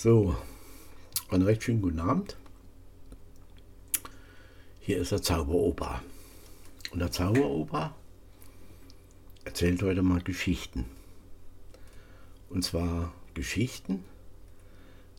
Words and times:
So, 0.00 0.36
einen 1.28 1.42
recht 1.42 1.64
schönen 1.64 1.82
guten 1.82 1.98
Abend. 1.98 2.36
Hier 4.78 4.98
ist 4.98 5.10
der 5.10 5.22
Zauberoper. 5.22 6.04
Und 6.92 7.00
der 7.00 7.10
Zauberoper 7.10 7.96
erzählt 9.44 9.82
heute 9.82 10.02
mal 10.02 10.20
Geschichten. 10.20 10.84
Und 12.48 12.62
zwar 12.62 13.12
Geschichten, 13.34 14.04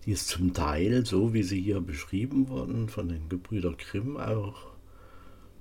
die 0.05 0.13
es 0.13 0.27
zum 0.27 0.53
Teil, 0.53 1.05
so 1.05 1.33
wie 1.33 1.43
sie 1.43 1.59
hier 1.59 1.81
beschrieben 1.81 2.47
wurden, 2.47 2.87
von 2.87 3.09
den 3.09 3.27
Gebrüder 3.27 3.73
Grimm 3.73 4.15
auch 4.15 4.61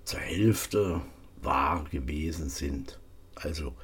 zur 0.05 0.21
Hälfte 0.21 1.01
wahr 1.43 1.83
gewesen 1.91 2.51
sind. 2.51 3.01
Also 3.35 3.75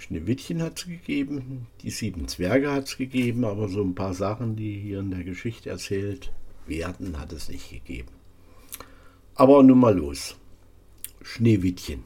Schneewittchen 0.00 0.62
hat 0.62 0.78
es 0.78 0.86
gegeben, 0.86 1.66
die 1.82 1.90
sieben 1.90 2.26
Zwerge 2.26 2.72
hat 2.72 2.88
es 2.88 2.96
gegeben, 2.96 3.44
aber 3.44 3.68
so 3.68 3.82
ein 3.82 3.94
paar 3.94 4.14
Sachen, 4.14 4.56
die 4.56 4.78
hier 4.78 5.00
in 5.00 5.10
der 5.10 5.24
Geschichte 5.24 5.68
erzählt 5.68 6.32
werden, 6.66 7.20
hat 7.20 7.32
es 7.32 7.50
nicht 7.50 7.68
gegeben. 7.68 8.08
Aber 9.34 9.62
nun 9.62 9.78
mal 9.78 9.94
los. 9.94 10.36
Schneewittchen. 11.20 12.04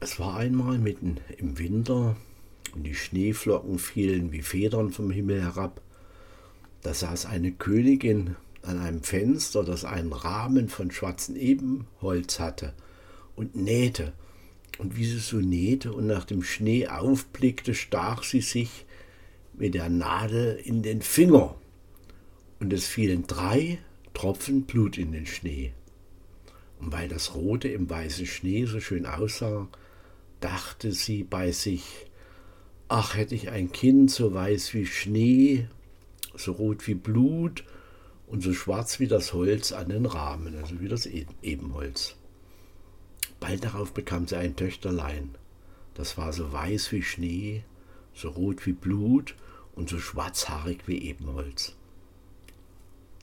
Es 0.00 0.18
war 0.18 0.36
einmal 0.36 0.78
mitten 0.78 1.18
im 1.38 1.60
Winter 1.60 2.16
und 2.74 2.82
die 2.82 2.96
Schneeflocken 2.96 3.78
fielen 3.78 4.32
wie 4.32 4.42
Federn 4.42 4.90
vom 4.90 5.12
Himmel 5.12 5.42
herab. 5.42 5.80
Da 6.82 6.92
saß 6.92 7.26
eine 7.26 7.52
Königin 7.52 8.34
an 8.62 8.80
einem 8.80 9.04
Fenster, 9.04 9.62
das 9.62 9.84
einen 9.84 10.12
Rahmen 10.12 10.68
von 10.68 10.90
schwarzem 10.90 11.36
Ebenholz 11.36 12.40
hatte, 12.40 12.74
und 13.36 13.54
nähte 13.54 14.12
und 14.78 14.96
wie 14.96 15.04
sie 15.04 15.18
so 15.18 15.36
nähte 15.36 15.92
und 15.92 16.06
nach 16.06 16.24
dem 16.24 16.42
Schnee 16.42 16.88
aufblickte, 16.88 17.74
stach 17.74 18.22
sie 18.22 18.40
sich 18.40 18.86
mit 19.52 19.74
der 19.74 19.88
Nadel 19.88 20.60
in 20.64 20.82
den 20.82 21.02
Finger. 21.02 21.56
Und 22.60 22.72
es 22.72 22.86
fielen 22.86 23.26
drei 23.26 23.78
Tropfen 24.14 24.62
Blut 24.62 24.98
in 24.98 25.12
den 25.12 25.26
Schnee. 25.26 25.72
Und 26.80 26.92
weil 26.92 27.08
das 27.08 27.34
Rote 27.34 27.68
im 27.68 27.88
weißen 27.88 28.26
Schnee 28.26 28.64
so 28.64 28.80
schön 28.80 29.06
aussah, 29.06 29.68
dachte 30.40 30.92
sie 30.92 31.24
bei 31.24 31.52
sich, 31.52 31.84
ach 32.88 33.16
hätte 33.16 33.34
ich 33.34 33.50
ein 33.50 33.72
Kind 33.72 34.10
so 34.10 34.34
weiß 34.34 34.74
wie 34.74 34.86
Schnee, 34.86 35.68
so 36.36 36.52
rot 36.52 36.86
wie 36.86 36.94
Blut 36.94 37.64
und 38.26 38.42
so 38.42 38.52
schwarz 38.52 39.00
wie 39.00 39.06
das 39.06 39.32
Holz 39.32 39.72
an 39.72 39.88
den 39.88 40.06
Rahmen, 40.06 40.56
also 40.56 40.80
wie 40.80 40.88
das 40.88 41.06
Ebenholz. 41.06 42.16
Bald 43.46 43.62
darauf 43.62 43.92
bekam 43.92 44.26
sie 44.26 44.38
ein 44.38 44.56
Töchterlein. 44.56 45.34
Das 45.92 46.16
war 46.16 46.32
so 46.32 46.50
weiß 46.50 46.92
wie 46.92 47.02
Schnee, 47.02 47.62
so 48.14 48.30
rot 48.30 48.64
wie 48.64 48.72
Blut 48.72 49.34
und 49.74 49.90
so 49.90 49.98
schwarzhaarig 49.98 50.78
wie 50.86 50.96
Ebenholz. 51.02 51.74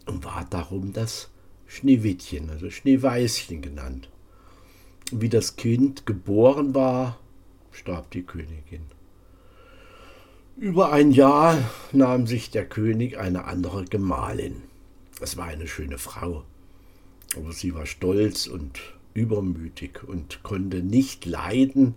Und 0.05 0.23
war 0.23 0.45
darum 0.47 0.93
das 0.93 1.31
Schneewittchen, 1.65 2.51
also 2.51 2.69
Schneeweißchen 2.69 3.63
genannt. 3.63 4.09
Wie 5.11 5.27
das 5.27 5.55
Kind 5.55 6.05
geboren 6.05 6.75
war, 6.75 7.17
starb 7.71 8.11
die 8.11 8.21
Königin. 8.21 8.85
Über 10.55 10.91
ein 10.91 11.09
Jahr 11.09 11.57
nahm 11.93 12.27
sich 12.27 12.51
der 12.51 12.69
König 12.69 13.17
eine 13.17 13.45
andere 13.45 13.85
Gemahlin. 13.85 14.61
Es 15.19 15.35
war 15.35 15.47
eine 15.47 15.67
schöne 15.67 15.97
Frau, 15.97 16.43
aber 17.35 17.53
sie 17.53 17.73
war 17.73 17.87
stolz 17.87 18.45
und 18.45 18.79
übermütig 19.13 20.03
und 20.07 20.43
konnte 20.43 20.83
nicht 20.83 21.25
leiden, 21.25 21.95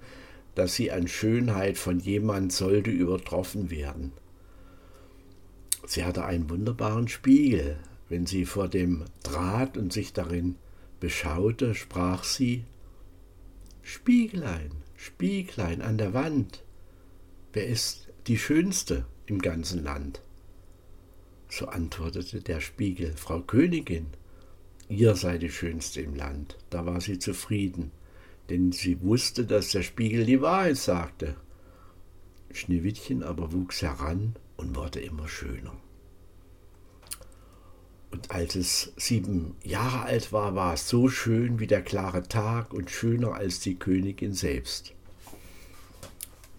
dass 0.55 0.75
sie 0.75 0.91
an 0.91 1.09
Schönheit 1.09 1.79
von 1.79 1.99
jemand 1.99 2.53
sollte 2.53 2.91
übertroffen 2.91 3.71
werden. 3.71 4.13
Sie 5.87 6.05
hatte 6.05 6.25
einen 6.25 6.49
wunderbaren 6.49 7.09
Spiegel. 7.09 7.79
Wenn 8.09 8.27
sie 8.27 8.45
vor 8.45 8.69
dem 8.69 9.05
trat 9.23 9.77
und 9.77 9.93
sich 9.93 10.13
darin 10.13 10.57
beschaute, 11.01 11.75
sprach 11.75 12.23
sie 12.25 12.65
Spieglein, 13.83 14.71
Spieglein 14.97 15.83
an 15.83 15.99
der 15.99 16.15
Wand, 16.15 16.65
wer 17.53 17.67
ist 17.67 18.09
die 18.27 18.39
Schönste 18.39 19.07
im 19.27 19.41
ganzen 19.41 19.83
Land? 19.83 20.23
So 21.49 21.67
antwortete 21.67 22.41
der 22.41 22.61
Spiegel, 22.61 23.13
Frau 23.17 23.41
Königin, 23.41 24.07
ihr 24.89 25.15
sei 25.17 25.39
die 25.39 25.51
Schönste 25.51 26.01
im 26.01 26.15
Land. 26.15 26.57
Da 26.71 26.87
war 26.87 27.01
sie 27.01 27.19
zufrieden, 27.19 27.91
denn 28.51 28.73
sie 28.73 29.01
wusste, 29.03 29.45
dass 29.45 29.71
der 29.71 29.83
Spiegel 29.83 30.25
die 30.27 30.41
Wahrheit 30.41 30.77
sagte. 30.77 31.37
Schneewittchen 32.53 33.23
aber 33.23 33.53
wuchs 33.53 33.83
heran 33.83 34.37
und 34.57 34.77
wurde 34.77 35.01
immer 35.01 35.29
schöner. 35.29 35.77
Und 38.11 38.31
als 38.31 38.55
es 38.55 38.93
sieben 38.97 39.57
Jahre 39.65 40.03
alt 40.03 40.33
war, 40.33 40.55
war 40.55 40.75
es 40.75 40.89
so 40.89 41.09
schön 41.09 41.59
wie 41.59 41.67
der 41.67 41.83
klare 41.83 42.23
Tag 42.23 42.73
und 42.73 42.91
schöner 42.91 43.35
als 43.35 43.59
die 43.59 43.75
Königin 43.75 44.35
selbst. 44.35 44.95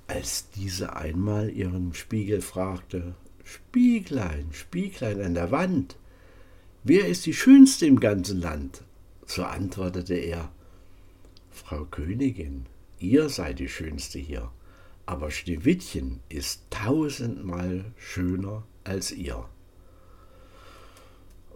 Als 0.07 0.49
diese 0.49 0.97
einmal 0.97 1.49
ihren 1.49 1.93
Spiegel 1.93 2.41
fragte, 2.41 3.15
Spieglein, 3.45 4.49
Spieglein 4.51 5.21
an 5.21 5.33
der 5.33 5.51
Wand, 5.51 5.95
Wer 6.87 7.07
ist 7.07 7.25
die 7.25 7.33
Schönste 7.33 7.87
im 7.87 7.99
ganzen 7.99 8.39
Land? 8.39 8.83
So 9.25 9.43
antwortete 9.43 10.13
er, 10.13 10.51
Frau 11.49 11.83
Königin, 11.85 12.67
ihr 12.99 13.29
seid 13.29 13.57
die 13.57 13.69
Schönste 13.69 14.19
hier, 14.19 14.51
aber 15.07 15.31
Schneewittchen 15.31 16.19
ist 16.29 16.61
tausendmal 16.69 17.85
schöner 17.97 18.67
als 18.83 19.11
ihr. 19.11 19.49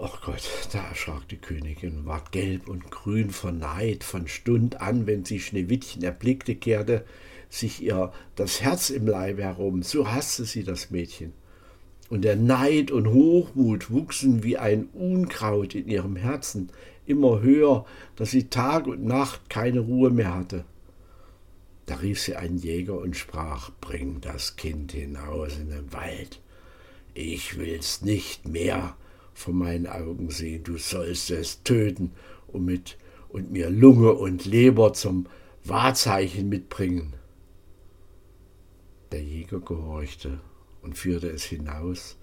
Ach 0.01 0.19
Gott, 0.21 0.49
da 0.71 0.87
erschrak 0.87 1.27
die 1.27 1.37
Königin, 1.37 2.07
ward 2.07 2.31
gelb 2.31 2.67
und 2.67 2.89
grün 2.89 3.29
vor 3.29 3.51
Neid. 3.51 4.03
Von 4.03 4.27
Stund 4.27 4.81
an, 4.81 5.05
wenn 5.05 5.25
sie 5.25 5.39
Schneewittchen 5.39 6.01
erblickte, 6.01 6.55
kehrte 6.55 7.05
sich 7.49 7.83
ihr 7.83 8.11
das 8.35 8.61
Herz 8.61 8.89
im 8.89 9.05
Leibe 9.05 9.43
herum. 9.43 9.83
So 9.83 10.11
hasste 10.11 10.45
sie 10.45 10.63
das 10.63 10.89
Mädchen 10.89 11.33
und 12.09 12.23
der 12.23 12.35
Neid 12.35 12.91
und 12.91 13.07
Hochmut 13.07 13.91
wuchsen 13.91 14.43
wie 14.43 14.57
ein 14.57 14.89
Unkraut 14.93 15.75
in 15.75 15.87
ihrem 15.87 16.15
Herzen 16.15 16.71
immer 17.05 17.41
höher, 17.41 17.85
dass 18.15 18.31
sie 18.31 18.49
Tag 18.49 18.87
und 18.87 19.03
Nacht 19.03 19.49
keine 19.49 19.79
Ruhe 19.79 20.09
mehr 20.09 20.35
hatte. 20.35 20.65
Da 21.85 21.95
rief 21.95 22.21
sie 22.21 22.35
einen 22.35 22.57
Jäger 22.57 22.99
und 22.99 23.17
sprach, 23.17 23.71
bring 23.81 24.21
das 24.21 24.55
Kind 24.55 24.91
hinaus 24.91 25.57
in 25.57 25.69
den 25.69 25.91
Wald. 25.91 26.39
Ich 27.15 27.57
will's 27.57 28.03
nicht 28.03 28.47
mehr 28.47 28.95
vor 29.33 29.53
meinen 29.53 29.87
Augen 29.87 30.29
sehen, 30.29 30.63
du 30.63 30.77
sollst 30.77 31.31
es 31.31 31.63
töten 31.63 32.11
und, 32.47 32.65
mit, 32.65 32.97
und 33.29 33.51
mir 33.51 33.69
Lunge 33.69 34.13
und 34.13 34.45
Leber 34.45 34.93
zum 34.93 35.25
Wahrzeichen 35.63 36.49
mitbringen. 36.49 37.13
Der 39.11 39.23
Jäger 39.23 39.59
gehorchte 39.59 40.39
und 40.81 40.97
führte 40.97 41.29
es 41.29 41.43
hinaus. 41.43 42.17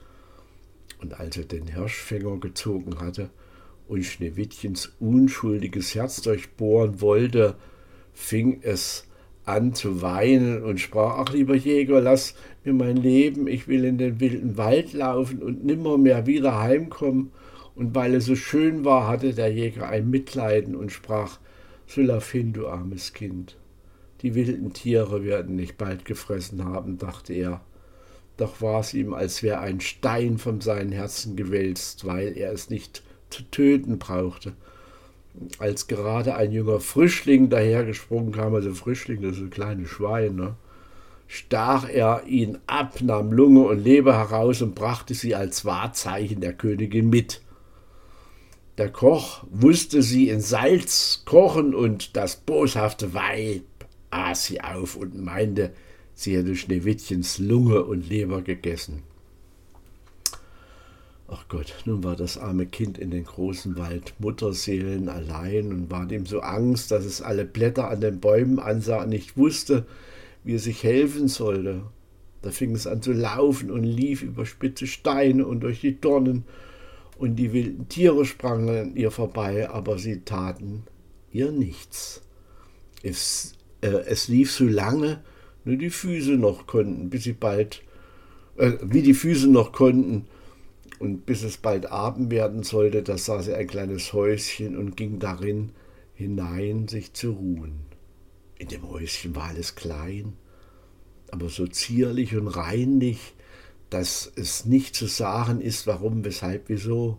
Und 1.01 1.19
als 1.19 1.37
er 1.37 1.45
den 1.45 1.67
Hirschfänger 1.67 2.39
gezogen 2.39 3.01
hatte 3.01 3.31
und 3.89 4.05
Schneewittchens 4.05 4.93
unschuldiges 4.99 5.95
Herz 5.95 6.23
durchbohren 6.23 7.01
wollte, 7.01 7.57
fing 8.13 8.61
es 8.63 9.07
an 9.45 9.75
zu 9.75 10.03
weinen 10.03 10.63
und 10.65 10.81
sprach, 10.81 11.19
ach 11.19 11.33
lieber 11.33 11.55
Jäger, 11.55 12.01
lass 12.01 12.35
mir 12.65 12.73
mein 12.73 12.97
Leben, 12.97 13.47
ich 13.47 13.69
will 13.69 13.85
in 13.85 13.99
den 13.99 14.19
wilden 14.19 14.57
Wald 14.57 14.93
laufen 14.93 15.43
und 15.43 15.65
nimmermehr 15.65 16.27
wieder 16.27 16.61
heimkommen. 16.61 17.31
Und 17.77 17.95
weil 17.95 18.15
es 18.15 18.25
so 18.25 18.35
schön 18.35 18.85
war, 18.85 19.07
hatte 19.07 19.35
der 19.35 19.53
Jäger 19.53 19.89
ein 19.89 20.11
Mitleiden 20.11 20.75
und 20.75 20.91
sprach, 20.91 21.39
so 21.87 22.01
lauf 22.01 22.33
hin, 22.33 22.53
du 22.53 22.67
armes 22.67 23.13
Kind. 23.13 23.57
Die 24.23 24.35
wilden 24.35 24.73
Tiere 24.73 25.25
werden 25.25 25.59
dich 25.59 25.77
bald 25.77 26.05
gefressen 26.05 26.65
haben, 26.65 26.99
dachte 26.99 27.35
er 27.35 27.61
doch 28.37 28.61
war 28.61 28.81
es 28.81 28.95
ihm, 28.95 29.15
als 29.15 29.43
wäre 29.43 29.61
ein 29.61 29.81
Stein 29.81 30.39
von 30.39 30.61
seinem 30.61 30.93
Herzen 30.93 31.37
gewälzt, 31.37 32.05
weil 32.05 32.37
er 32.37 32.53
es 32.53 32.71
nicht 32.71 33.03
zu 33.31 33.43
töten 33.51 33.99
brauchte. 33.99 34.53
Als 35.59 35.87
gerade 35.87 36.35
ein 36.35 36.53
junger 36.53 36.81
Frischling 36.81 37.51
dahergesprungen 37.51 38.33
kam, 38.33 38.55
also 38.55 38.73
Frischling, 38.75 39.23
das 39.23 39.37
ist 39.37 39.43
ein 39.43 39.51
kleines 39.51 39.89
Schwein, 39.89 40.37
ne? 40.37 40.55
stach 41.29 41.89
er 41.89 42.25
ihn 42.27 42.59
ab, 42.67 43.01
nahm 43.03 43.33
Lunge 43.33 43.63
und 43.63 43.83
Leber 43.83 44.17
heraus 44.17 44.63
und 44.63 44.75
brachte 44.75 45.15
sie 45.15 45.35
als 45.35 45.65
Wahrzeichen 45.65 46.41
der 46.41 46.53
Königin 46.53 47.11
mit. 47.11 47.43
Der 48.79 48.91
Koch 48.91 49.45
wusste 49.51 50.03
sie 50.03 50.29
in 50.29 50.41
Salz 50.41 51.23
kochen 51.25 51.75
und 51.75 52.17
das 52.17 52.37
boshafte 52.37 53.15
Weib 53.15 53.65
aß 54.11 54.45
sie 54.45 54.61
auf 54.61 54.97
und 54.97 55.23
meinte, 55.23 55.73
Sie 56.19 56.35
hätte 56.35 56.57
Schneewittchens 56.57 57.39
Lunge 57.39 57.85
und 57.85 58.09
Leber 58.09 58.41
gegessen. 58.41 59.03
Ach 61.29 61.45
Gott, 61.49 61.75
nun 61.85 62.03
war 62.03 62.17
das 62.17 62.39
arme 62.39 62.65
Kind 62.65 62.97
in 62.97 63.11
den 63.11 63.25
großen 63.25 63.77
Wald 63.77 64.15
Mutterseelen 64.19 65.11
allein 65.11 65.73
und 65.73 65.91
war 65.91 66.11
ihm 66.11 66.25
so 66.25 66.41
Angst, 66.41 66.91
dass 66.91 67.05
es 67.05 67.21
alle 67.21 67.45
Blätter 67.45 67.91
an 67.91 68.01
den 68.01 68.19
Bäumen 68.19 68.59
ansah 68.59 69.03
und 69.03 69.11
nicht 69.11 69.37
wusste, 69.37 69.85
wie 70.43 70.55
es 70.55 70.65
sich 70.65 70.83
helfen 70.83 71.29
sollte. 71.29 71.83
Da 72.41 72.51
fing 72.51 72.75
es 72.75 72.87
an 72.87 73.03
zu 73.03 73.13
laufen 73.13 73.71
und 73.71 73.85
lief 73.85 74.23
über 74.23 74.47
spitze 74.47 74.87
Steine 74.87 75.47
und 75.47 75.61
durch 75.61 75.83
die 75.83 76.01
Dornen, 76.01 76.45
und 77.19 77.37
die 77.37 77.53
wilden 77.53 77.89
Tiere 77.89 78.25
sprangen 78.25 78.69
an 78.69 78.97
ihr 78.97 79.11
vorbei, 79.11 79.69
aber 79.69 79.99
sie 79.99 80.21
taten 80.21 80.85
ihr 81.33 81.51
nichts. 81.51 82.23
Es, 83.03 83.55
äh, 83.83 83.89
es 83.89 84.29
lief 84.29 84.53
so 84.53 84.65
lange, 84.65 85.21
nur 85.67 85.77
die 85.77 85.91
Füße 85.91 86.33
noch 86.33 86.67
konnten, 86.67 87.11
bis 87.11 87.25
sie 87.25 87.33
bald, 87.33 87.83
äh, 88.57 88.73
wie 88.83 89.03
die 89.03 89.15
Füße 89.15 89.49
noch 89.49 89.73
konnten, 89.73 90.27
und 90.99 91.27
bis 91.27 91.43
es 91.43 91.59
bald 91.59 91.91
Abend 91.91 92.31
werden 92.31 92.63
sollte, 92.63 93.03
da 93.03 93.19
sah 93.19 93.43
sie 93.43 93.53
ein 93.53 93.67
kleines 93.67 94.15
Häuschen 94.15 94.79
und 94.79 94.97
ging 94.97 95.19
darin 95.19 95.73
hinein, 96.15 96.89
sich 96.89 97.13
zu 97.13 97.33
ruhen. 97.33 97.81
In 98.59 98.69
dem 98.69 98.89
Häuschen 98.89 99.37
war 99.37 99.49
alles 99.49 99.75
klein, 99.75 100.33
aber 101.31 101.51
so 101.51 101.67
zierlich 101.67 102.35
und 102.35 102.49
reinlich, 102.49 103.35
dass 103.91 104.33
es 104.37 104.65
nicht 104.65 104.95
zu 104.95 105.07
sagen 105.07 105.61
ist, 105.61 105.87
warum, 105.87 106.25
weshalb, 106.25 106.69
wieso. 106.69 107.19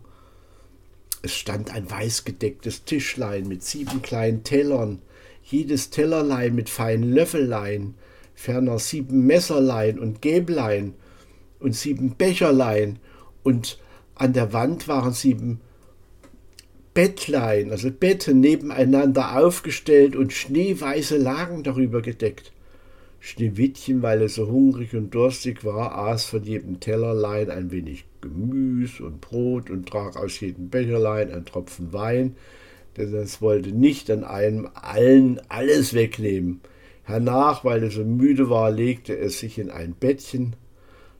Es 1.22 1.36
stand 1.36 1.72
ein 1.72 1.88
weißgedecktes 1.88 2.84
Tischlein 2.84 3.46
mit 3.46 3.62
sieben 3.62 4.02
kleinen 4.02 4.42
Tellern, 4.42 5.02
jedes 5.44 5.90
Tellerlein 5.90 6.54
mit 6.54 6.68
feinen 6.68 7.12
Löffelein, 7.12 7.94
ferner 8.38 8.78
sieben 8.78 9.26
Messerlein 9.26 9.98
und 9.98 10.22
Gäblein 10.22 10.94
und 11.58 11.74
sieben 11.74 12.14
Becherlein 12.16 13.00
und 13.42 13.80
an 14.14 14.32
der 14.32 14.52
Wand 14.52 14.86
waren 14.86 15.12
sieben 15.12 15.60
Bettlein, 16.94 17.72
also 17.72 17.90
Betten 17.90 18.38
nebeneinander 18.38 19.36
aufgestellt 19.36 20.14
und 20.14 20.32
schneeweiße 20.32 21.16
Lagen 21.16 21.64
darüber 21.64 22.00
gedeckt. 22.00 22.52
Schneewittchen, 23.18 24.02
weil 24.02 24.22
es 24.22 24.36
so 24.36 24.46
hungrig 24.46 24.94
und 24.94 25.12
durstig 25.12 25.64
war, 25.64 25.98
aß 25.98 26.26
von 26.26 26.44
jedem 26.44 26.78
Tellerlein 26.78 27.50
ein 27.50 27.72
wenig 27.72 28.04
Gemüse 28.20 29.04
und 29.04 29.20
Brot 29.20 29.68
und 29.68 29.88
trank 29.88 30.16
aus 30.16 30.38
jedem 30.38 30.70
Becherlein 30.70 31.32
ein 31.32 31.44
Tropfen 31.44 31.92
Wein, 31.92 32.36
denn 32.96 33.12
es 33.14 33.42
wollte 33.42 33.70
nicht 33.70 34.08
an 34.12 34.22
einem 34.22 34.68
allen 34.74 35.40
alles 35.48 35.92
wegnehmen. 35.92 36.60
Hernach, 37.08 37.64
weil 37.64 37.82
es 37.84 37.94
so 37.94 38.04
müde 38.04 38.50
war, 38.50 38.70
legte 38.70 39.16
es 39.16 39.40
sich 39.40 39.58
in 39.58 39.70
ein 39.70 39.94
Bettchen, 39.94 40.56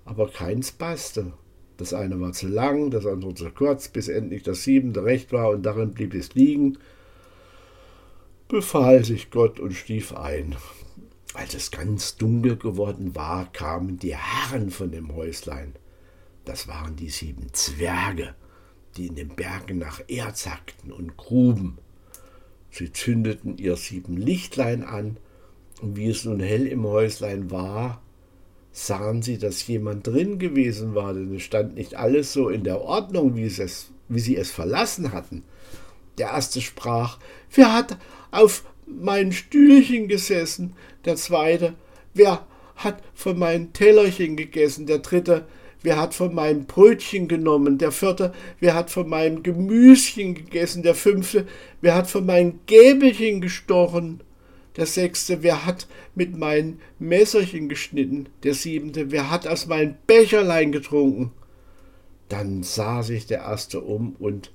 aber 0.04 0.28
keins 0.28 0.70
passte. 0.70 1.32
Das 1.78 1.94
eine 1.94 2.20
war 2.20 2.32
zu 2.34 2.46
lang, 2.46 2.90
das 2.90 3.06
andere 3.06 3.32
zu 3.32 3.48
kurz, 3.50 3.88
bis 3.88 4.08
endlich 4.08 4.42
das 4.42 4.64
siebente 4.64 5.04
recht 5.04 5.32
war 5.32 5.48
und 5.48 5.62
darin 5.62 5.94
blieb 5.94 6.12
es 6.12 6.34
liegen, 6.34 6.76
befahl 8.48 9.02
sich 9.02 9.30
Gott 9.30 9.58
und 9.60 9.72
stief 9.72 10.12
ein. 10.12 10.56
Als 11.32 11.54
es 11.54 11.70
ganz 11.70 12.16
dunkel 12.16 12.56
geworden 12.56 13.14
war, 13.14 13.50
kamen 13.52 13.98
die 13.98 14.14
Herren 14.14 14.70
von 14.70 14.90
dem 14.90 15.14
Häuslein. 15.14 15.74
Das 16.44 16.68
waren 16.68 16.96
die 16.96 17.08
sieben 17.08 17.46
Zwerge, 17.54 18.34
die 18.98 19.06
in 19.06 19.14
den 19.14 19.28
Bergen 19.28 19.78
nach 19.78 20.02
Erz 20.08 20.46
hackten 20.46 20.92
und 20.92 21.16
gruben. 21.16 21.78
Sie 22.70 22.92
zündeten 22.92 23.56
ihr 23.56 23.76
sieben 23.76 24.18
Lichtlein 24.18 24.84
an, 24.84 25.16
und 25.80 25.96
wie 25.96 26.10
es 26.10 26.24
nun 26.24 26.40
hell 26.40 26.66
im 26.66 26.84
Häuslein 26.84 27.50
war, 27.50 28.00
sahen 28.72 29.22
sie, 29.22 29.38
dass 29.38 29.66
jemand 29.66 30.06
drin 30.06 30.38
gewesen 30.38 30.94
war, 30.94 31.14
denn 31.14 31.34
es 31.34 31.42
stand 31.42 31.74
nicht 31.74 31.94
alles 31.94 32.32
so 32.32 32.48
in 32.48 32.64
der 32.64 32.80
Ordnung, 32.82 33.36
wie, 33.36 33.44
es, 33.44 33.90
wie 34.08 34.20
sie 34.20 34.36
es 34.36 34.50
verlassen 34.50 35.12
hatten. 35.12 35.42
Der 36.18 36.28
erste 36.28 36.60
sprach, 36.60 37.18
wer 37.54 37.72
hat 37.72 37.98
auf 38.30 38.64
mein 38.86 39.32
Stühlchen 39.32 40.08
gesessen? 40.08 40.74
Der 41.04 41.16
zweite, 41.16 41.74
wer 42.14 42.46
hat 42.76 43.02
von 43.14 43.38
meinem 43.38 43.72
Tellerchen 43.72 44.36
gegessen? 44.36 44.86
Der 44.86 44.98
dritte, 44.98 45.46
wer 45.82 46.00
hat 46.00 46.14
von 46.14 46.34
meinem 46.34 46.66
Brötchen 46.66 47.28
genommen? 47.28 47.78
Der 47.78 47.92
vierte, 47.92 48.32
wer 48.60 48.74
hat 48.74 48.90
von 48.90 49.08
meinem 49.08 49.42
Gemüschen 49.42 50.34
gegessen? 50.34 50.82
Der 50.82 50.94
fünfte, 50.94 51.46
wer 51.80 51.94
hat 51.94 52.08
von 52.08 52.26
meinem 52.26 52.60
Gäbelchen 52.66 53.40
gestochen? 53.40 54.22
Der 54.78 54.86
sechste, 54.86 55.42
wer 55.42 55.66
hat 55.66 55.88
mit 56.14 56.38
meinem 56.38 56.78
Messerchen 57.00 57.68
geschnitten? 57.68 58.28
Der 58.44 58.54
siebente, 58.54 59.10
wer 59.10 59.28
hat 59.28 59.48
aus 59.48 59.66
meinem 59.66 59.96
Becherlein 60.06 60.70
getrunken? 60.70 61.32
Dann 62.28 62.62
sah 62.62 63.02
sich 63.02 63.26
der 63.26 63.38
erste 63.38 63.80
um 63.80 64.14
und 64.20 64.52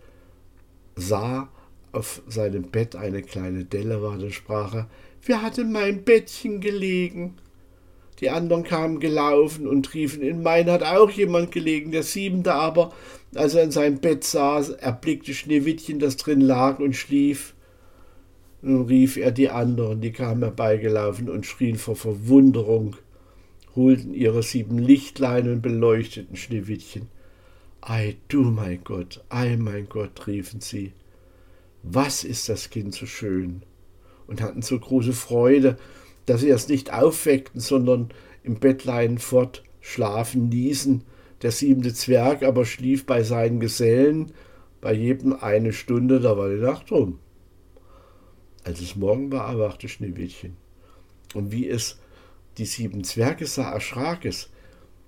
sah 0.96 1.50
auf 1.92 2.22
seinem 2.30 2.64
Bett 2.64 2.96
eine 2.96 3.22
kleine 3.22 3.66
Delle 3.66 4.02
war, 4.02 4.18
dann 4.18 4.31
sprach 4.31 4.74
er, 4.74 4.90
wer 5.25 5.42
hat 5.42 5.58
in 5.58 5.74
meinem 5.74 6.04
Bettchen 6.04 6.62
gelegen? 6.62 7.36
Die 8.22 8.30
anderen 8.30 8.64
kamen 8.64 9.02
gelaufen 9.02 9.68
und 9.68 9.94
riefen, 9.94 10.22
in 10.22 10.42
mein 10.42 10.72
hat 10.72 10.84
auch 10.84 11.10
jemand 11.10 11.52
gelegen. 11.52 11.92
Der 11.92 12.04
siebente 12.04 12.54
aber, 12.54 12.94
als 13.36 13.56
er 13.56 13.64
in 13.64 13.72
seinem 13.72 13.98
Bett 13.98 14.24
saß, 14.24 14.70
erblickte 14.70 15.34
Schneewittchen, 15.34 16.00
das 16.00 16.16
drin 16.16 16.40
lag 16.40 16.80
und 16.80 16.96
schlief. 16.96 17.52
Rief 18.63 19.18
er 19.18 19.31
die 19.31 19.50
anderen, 19.50 20.00
die 20.00 20.12
kamen 20.12 20.44
herbeigelaufen 20.44 21.30
und 21.30 21.45
schrien 21.45 21.77
vor 21.77 21.95
Verwunderung, 21.95 22.95
holten 23.75 24.13
ihre 24.13 24.42
sieben 24.42 24.77
Lichtlein 24.77 25.50
und 25.50 25.62
beleuchteten 25.62 26.38
Schneewittchen. 26.38 27.07
Ei, 27.81 28.15
du 28.30 28.42
mein 28.44 28.83
Gott, 28.83 29.24
ei, 29.30 29.57
mein 29.57 29.89
Gott, 29.89 30.27
riefen 30.27 30.62
sie 30.62 30.94
was 31.83 32.24
ist 32.24 32.48
das 32.50 32.69
Kind 32.69 32.95
so 32.95 33.06
schön? 33.06 33.62
Und 34.25 34.42
hatten 34.42 34.62
so 34.62 34.80
große 34.80 35.13
Freude, 35.13 35.77
dass 36.25 36.42
sie 36.42 36.50
es 36.50 36.69
nicht 36.69 36.94
aufweckten, 36.94 37.60
sondern 37.60 38.10
im 38.42 38.56
Bettlein 38.56 39.18
fortschlafen 39.18 40.50
ließen. 40.50 41.04
Der 41.42 41.51
siebente 41.51 41.94
Zwerg 41.94 42.42
aber 42.42 42.65
schlief 42.65 43.06
bei 43.06 43.21
seinen 43.21 43.60
Gesellen, 43.60 44.31
bei 44.80 44.94
jedem 44.94 45.33
eine 45.33 45.74
Stunde, 45.74 46.21
da 46.21 46.38
war 46.38 46.50
die 46.50 46.62
Nacht 46.62 46.89
rum. 46.92 47.19
Als 48.63 48.81
es 48.81 48.95
Morgen 48.95 49.31
war, 49.31 49.50
erwachte 49.50 49.89
Schneewittchen. 49.89 50.56
Und 51.33 51.51
wie 51.51 51.68
es 51.68 52.00
die 52.57 52.65
sieben 52.65 53.04
Zwerge 53.04 53.45
sah, 53.45 53.71
erschrak 53.71 54.25
es. 54.25 54.50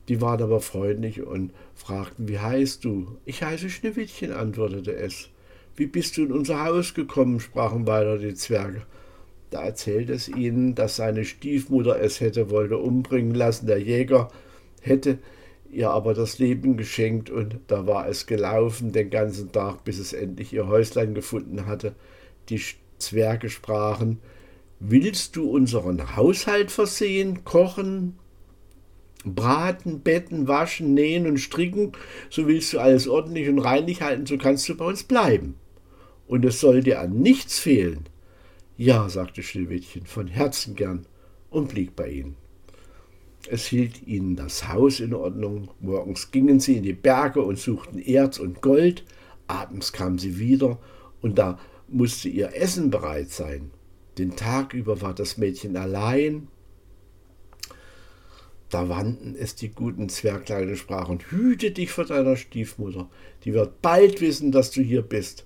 Die 0.07 0.21
waren 0.21 0.41
aber 0.41 0.59
freundlich 0.59 1.21
und 1.21 1.51
fragten, 1.73 2.27
wie 2.27 2.39
heißt 2.39 2.83
du? 2.83 3.17
Ich 3.25 3.43
heiße 3.43 3.69
Schneewittchen, 3.69 4.31
antwortete 4.31 4.95
es. 4.95 5.29
Wie 5.75 5.87
bist 5.87 6.17
du 6.17 6.25
in 6.25 6.31
unser 6.31 6.63
Haus 6.63 6.93
gekommen? 6.93 7.39
sprachen 7.39 7.87
weiter 7.87 8.17
die 8.17 8.33
Zwerge. 8.33 8.83
Da 9.49 9.63
erzählte 9.63 10.13
es 10.13 10.27
ihnen, 10.27 10.75
dass 10.75 10.97
seine 10.97 11.25
Stiefmutter 11.25 11.99
es 11.99 12.19
hätte 12.19 12.49
wollte 12.49 12.77
umbringen 12.77 13.35
lassen. 13.35 13.67
Der 13.67 13.79
Jäger 13.79 14.29
hätte 14.81 15.19
ihr 15.69 15.89
aber 15.89 16.13
das 16.13 16.39
Leben 16.39 16.77
geschenkt 16.77 17.29
und 17.29 17.59
da 17.67 17.87
war 17.87 18.07
es 18.07 18.25
gelaufen 18.25 18.91
den 18.91 19.09
ganzen 19.09 19.51
Tag, 19.51 19.83
bis 19.83 19.99
es 19.99 20.13
endlich 20.13 20.53
ihr 20.53 20.67
Häuslein 20.67 21.13
gefunden 21.13 21.65
hatte. 21.65 21.95
Die 22.49 22.59
Zwerge 23.05 23.49
sprachen, 23.49 24.19
Willst 24.79 25.37
du 25.37 25.49
unseren 25.49 26.17
Haushalt 26.17 26.69
versehen, 26.69 27.45
kochen, 27.45 28.19
braten, 29.23 30.01
betten, 30.01 30.49
waschen, 30.49 30.93
nähen 30.93 31.27
und 31.27 31.37
stricken, 31.37 31.93
so 32.29 32.45
willst 32.45 32.73
du 32.73 32.79
alles 32.79 33.07
ordentlich 33.07 33.47
und 33.47 33.59
reinlich 33.59 34.01
halten, 34.01 34.25
so 34.25 34.37
kannst 34.37 34.67
du 34.67 34.75
bei 34.75 34.85
uns 34.85 35.03
bleiben 35.03 35.55
und 36.27 36.45
es 36.45 36.59
soll 36.59 36.81
dir 36.81 36.99
an 36.99 37.19
nichts 37.19 37.59
fehlen. 37.59 38.05
Ja, 38.77 39.07
sagte 39.09 39.43
Schneewittchen, 39.43 40.05
von 40.05 40.27
Herzen 40.27 40.75
gern 40.75 41.05
und 41.49 41.69
blieb 41.69 41.95
bei 41.95 42.09
ihnen. 42.09 42.35
Es 43.49 43.67
hielt 43.67 44.05
ihnen 44.07 44.35
das 44.35 44.67
Haus 44.67 44.99
in 44.99 45.13
Ordnung. 45.13 45.69
Morgens 45.79 46.31
gingen 46.31 46.59
sie 46.59 46.77
in 46.77 46.83
die 46.83 46.93
Berge 46.93 47.41
und 47.41 47.59
suchten 47.59 47.99
Erz 47.99 48.39
und 48.39 48.61
Gold. 48.61 49.03
Abends 49.47 49.93
kamen 49.93 50.17
sie 50.17 50.39
wieder 50.39 50.79
und 51.21 51.37
da 51.37 51.59
musste 51.87 52.29
ihr 52.29 52.55
Essen 52.55 52.89
bereit 52.89 53.29
sein. 53.29 53.71
Den 54.17 54.35
Tag 54.35 54.73
über 54.73 55.01
war 55.01 55.13
das 55.13 55.37
Mädchen 55.37 55.75
allein. 55.75 56.47
Da 58.69 58.89
wandten 58.89 59.35
es 59.35 59.55
die 59.55 59.69
guten 59.69 60.09
Zwerglein 60.09 60.69
und 60.69 60.77
sprachen: 60.77 61.19
Hüte 61.29 61.71
dich 61.71 61.91
vor 61.91 62.05
deiner 62.05 62.35
Stiefmutter, 62.35 63.09
die 63.43 63.53
wird 63.53 63.81
bald 63.81 64.21
wissen, 64.21 64.51
dass 64.51 64.71
du 64.71 64.81
hier 64.81 65.01
bist. 65.01 65.45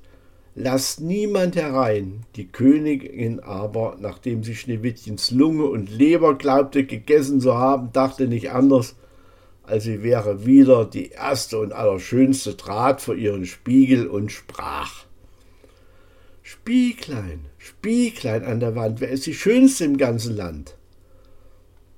Lasst 0.56 1.00
niemand 1.00 1.56
herein. 1.56 2.26
Die 2.36 2.48
Königin 2.48 3.40
aber, 3.40 3.98
nachdem 4.00 4.44
sie 4.44 4.56
Schneewittchens 4.56 5.32
Lunge 5.32 5.66
und 5.66 5.90
Leber 5.90 6.38
glaubte 6.38 6.86
gegessen 6.86 7.40
zu 7.40 7.56
haben, 7.56 7.92
dachte 7.94 8.28
nicht 8.28 8.52
anders, 8.52 8.96
als 9.64 9.84
sie 9.84 10.02
wäre 10.02 10.46
wieder 10.46 10.86
die 10.86 11.10
erste 11.10 11.60
und 11.60 11.72
allerschönste, 11.72 12.58
trat 12.58 13.02
vor 13.02 13.16
ihren 13.16 13.46
Spiegel 13.46 14.08
und 14.08 14.32
sprach. 14.32 15.06
Spieglein, 16.52 17.46
Spieglein 17.60 18.44
an 18.44 18.60
der 18.60 18.76
Wand, 18.76 19.02
wer 19.02 19.10
ist 19.10 19.28
die 19.28 19.36
schönste 19.36 19.86
im 19.86 19.98
ganzen 19.98 20.36
Land? 20.36 20.80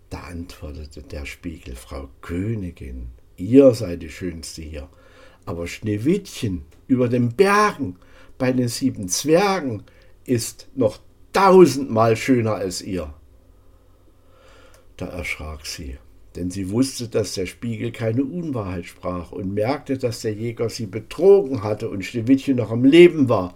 Da 0.10 0.24
antwortete 0.24 1.04
der 1.04 1.26
Spiegel, 1.26 1.78
Frau 1.78 2.10
Königin, 2.20 3.12
ihr 3.38 3.74
seid 3.74 4.02
die 4.02 4.10
schönste 4.10 4.62
hier, 4.62 4.90
aber 5.46 5.68
Schneewittchen 5.68 6.66
über 6.88 7.08
den 7.08 7.30
Bergen, 7.30 7.96
bei 8.38 8.52
den 8.52 8.68
sieben 8.68 9.08
Zwergen 9.08 9.84
ist 10.26 10.68
noch 10.76 11.00
tausendmal 11.32 12.18
schöner 12.18 12.56
als 12.56 12.82
ihr. 12.82 13.14
Da 14.98 15.06
erschrak 15.06 15.66
sie. 15.66 15.98
denn 16.36 16.50
sie 16.50 16.70
wusste, 16.70 17.08
dass 17.08 17.34
der 17.34 17.46
Spiegel 17.46 17.92
keine 17.92 18.24
Unwahrheit 18.24 18.86
sprach 18.86 19.32
und 19.32 19.54
merkte, 19.54 19.98
dass 19.98 20.22
der 20.22 20.34
Jäger 20.34 20.70
sie 20.70 20.86
betrogen 20.86 21.64
hatte 21.64 21.90
und 21.90 22.04
Schneewittchen 22.04 22.58
noch 22.58 22.72
am 22.72 22.86
Leben 22.86 23.28
war. 23.28 23.56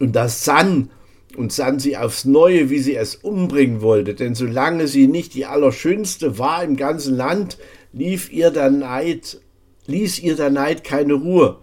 Und 0.00 0.16
das 0.16 0.44
sann 0.44 0.90
und 1.36 1.52
sann 1.52 1.78
sie 1.78 1.96
aufs 1.96 2.24
Neue, 2.24 2.70
wie 2.70 2.80
sie 2.80 2.96
es 2.96 3.14
umbringen 3.14 3.82
wollte, 3.82 4.14
denn 4.14 4.34
solange 4.34 4.88
sie 4.88 5.06
nicht 5.06 5.34
die 5.34 5.46
Allerschönste 5.46 6.38
war 6.38 6.64
im 6.64 6.76
ganzen 6.76 7.16
Land, 7.16 7.58
lief 7.92 8.32
ihr 8.32 8.50
der 8.50 8.70
Neid, 8.70 9.40
ließ 9.86 10.18
ihr 10.20 10.34
der 10.34 10.50
Neid 10.50 10.82
keine 10.82 11.14
Ruhe. 11.14 11.58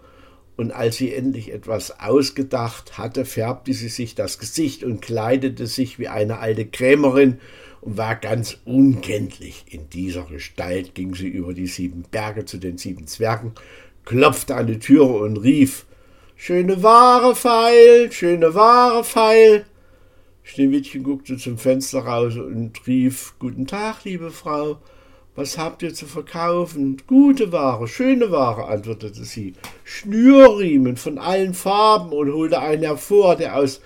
Und 0.56 0.72
als 0.72 0.96
sie 0.96 1.12
endlich 1.12 1.52
etwas 1.52 2.00
ausgedacht 2.00 2.96
hatte, 2.98 3.24
färbte 3.24 3.72
sie 3.72 3.88
sich 3.88 4.14
das 4.14 4.38
Gesicht 4.38 4.82
und 4.82 5.02
kleidete 5.02 5.66
sich 5.66 5.98
wie 5.98 6.08
eine 6.08 6.38
alte 6.38 6.66
Krämerin 6.66 7.38
und 7.80 7.96
war 7.96 8.16
ganz 8.16 8.58
unkenntlich. 8.64 9.66
In 9.70 9.88
dieser 9.90 10.24
Gestalt 10.24 10.94
ging 10.94 11.14
sie 11.14 11.28
über 11.28 11.54
die 11.54 11.68
sieben 11.68 12.04
Berge 12.10 12.44
zu 12.44 12.58
den 12.58 12.78
sieben 12.78 13.06
Zwergen, 13.06 13.52
klopfte 14.04 14.56
an 14.56 14.66
die 14.66 14.78
Türe 14.78 15.18
und 15.18 15.36
rief 15.36 15.86
Schöne 16.40 16.84
Ware, 16.84 17.34
Pfeil, 17.34 18.12
schöne 18.12 18.54
Ware, 18.54 19.02
Pfeil. 19.02 19.64
Schneewittchen 20.44 21.02
guckte 21.02 21.36
zum 21.36 21.58
Fenster 21.58 21.98
raus 21.98 22.36
und 22.36 22.86
rief 22.86 23.34
Guten 23.40 23.66
Tag, 23.66 24.04
liebe 24.04 24.30
Frau. 24.30 24.78
Was 25.34 25.58
habt 25.58 25.82
ihr 25.82 25.92
zu 25.92 26.06
verkaufen? 26.06 27.02
Gute 27.08 27.50
Ware, 27.50 27.88
schöne 27.88 28.30
Ware, 28.30 28.68
antwortete 28.68 29.24
sie. 29.24 29.54
Schnürriemen 29.82 30.96
von 30.96 31.18
allen 31.18 31.54
Farben 31.54 32.12
und 32.12 32.32
holte 32.32 32.60
einen 32.60 32.84
hervor, 32.84 33.34
der 33.34 33.56
aus 33.56 33.80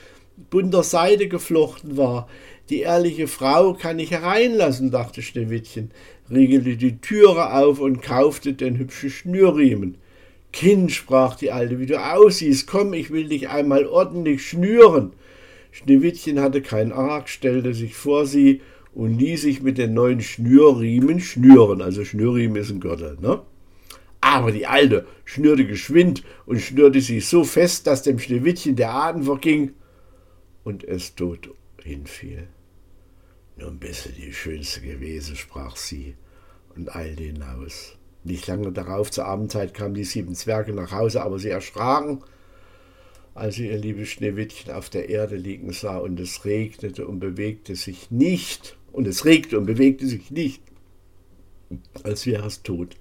bunter 0.50 0.82
Seide 0.82 1.28
geflochten 1.28 1.96
war. 1.96 2.28
Die 2.68 2.80
ehrliche 2.80 3.28
Frau 3.28 3.72
kann 3.72 3.98
ich 3.98 4.10
hereinlassen, 4.10 4.90
dachte 4.90 5.22
Schneewittchen, 5.22 5.90
riegelte 6.30 6.76
die 6.76 7.00
Türe 7.00 7.54
auf 7.54 7.80
und 7.80 8.02
kaufte 8.02 8.52
den 8.52 8.76
hübschen 8.76 9.08
Schnürriemen. 9.08 10.01
Kind, 10.52 10.92
sprach 10.92 11.36
die 11.36 11.50
Alte, 11.50 11.78
wie 11.78 11.86
du 11.86 11.98
aussiehst, 11.98 12.66
komm, 12.66 12.92
ich 12.92 13.10
will 13.10 13.28
dich 13.28 13.48
einmal 13.48 13.86
ordentlich 13.86 14.46
schnüren. 14.46 15.12
Schneewittchen 15.70 16.40
hatte 16.40 16.60
kein 16.60 16.92
Arg, 16.92 17.28
stellte 17.28 17.72
sich 17.72 17.94
vor 17.96 18.26
sie 18.26 18.60
und 18.92 19.18
ließ 19.18 19.42
sich 19.42 19.62
mit 19.62 19.78
den 19.78 19.94
neuen 19.94 20.20
Schnürriemen 20.20 21.20
schnüren. 21.20 21.80
Also 21.80 22.04
Schnürriemen 22.04 22.56
ist 22.56 22.70
ein 22.70 22.80
Gürtel, 22.80 23.16
ne? 23.20 23.42
Aber 24.20 24.52
die 24.52 24.66
Alte 24.66 25.06
schnürte 25.24 25.66
geschwind 25.66 26.22
und 26.46 26.60
schnürte 26.60 27.00
sich 27.00 27.26
so 27.26 27.42
fest, 27.42 27.86
dass 27.86 28.02
dem 28.02 28.18
Schneewittchen 28.18 28.76
der 28.76 28.94
Atem 28.94 29.24
verging 29.24 29.72
und 30.62 30.84
es 30.84 31.14
tot 31.16 31.50
hinfiel. 31.82 32.46
Nun 33.56 33.78
bist 33.78 34.06
du 34.06 34.10
die 34.10 34.32
Schönste 34.32 34.80
gewesen, 34.80 35.34
sprach 35.36 35.76
sie 35.76 36.14
und 36.76 36.94
eilte 36.94 37.24
hinaus. 37.24 37.98
Nicht 38.24 38.46
lange 38.46 38.70
darauf 38.72 39.10
zur 39.10 39.26
Abendzeit 39.26 39.74
kamen 39.74 39.94
die 39.94 40.04
sieben 40.04 40.34
Zwerge 40.34 40.72
nach 40.72 40.92
Hause, 40.92 41.22
aber 41.22 41.38
sie 41.38 41.48
erschraken, 41.48 42.22
als 43.34 43.56
sie 43.56 43.68
ihr 43.68 43.78
liebes 43.78 44.08
Schneewittchen 44.08 44.72
auf 44.72 44.90
der 44.90 45.08
Erde 45.08 45.36
liegen 45.36 45.72
sah, 45.72 45.98
und 45.98 46.20
es 46.20 46.44
regnete 46.44 47.06
und 47.06 47.18
bewegte 47.18 47.74
sich 47.74 48.10
nicht, 48.10 48.76
und 48.92 49.06
es 49.06 49.24
regte 49.24 49.58
und 49.58 49.66
bewegte 49.66 50.06
sich 50.06 50.30
nicht, 50.30 50.62
als 52.04 52.26
wäre 52.26 52.46
es 52.46 52.62
tot. 52.62 52.96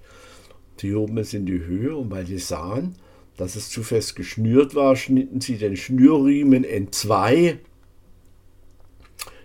Sie 0.80 0.94
hoben 0.94 1.18
es 1.18 1.32
in 1.34 1.46
die 1.46 1.64
Höhe, 1.64 1.94
und 1.94 2.10
weil 2.10 2.26
sie 2.26 2.38
sahen, 2.38 2.96
dass 3.36 3.54
es 3.54 3.70
zu 3.70 3.82
fest 3.82 4.16
geschnürt 4.16 4.74
war, 4.74 4.96
schnitten 4.96 5.40
sie 5.40 5.56
den 5.56 5.76
Schnürriemen 5.76 6.64
entzwei 6.64 7.58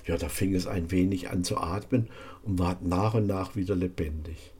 ja, 0.07 0.17
da 0.17 0.29
fing 0.29 0.55
es 0.55 0.67
ein 0.67 0.89
wenig 0.89 1.29
an 1.29 1.43
zu 1.43 1.57
atmen 1.57 2.07
und 2.43 2.60
ward 2.60 2.81
nach 2.84 3.13
und 3.13 3.27
nach 3.27 3.55
wieder 3.55 3.75
lebendig. 3.75 4.53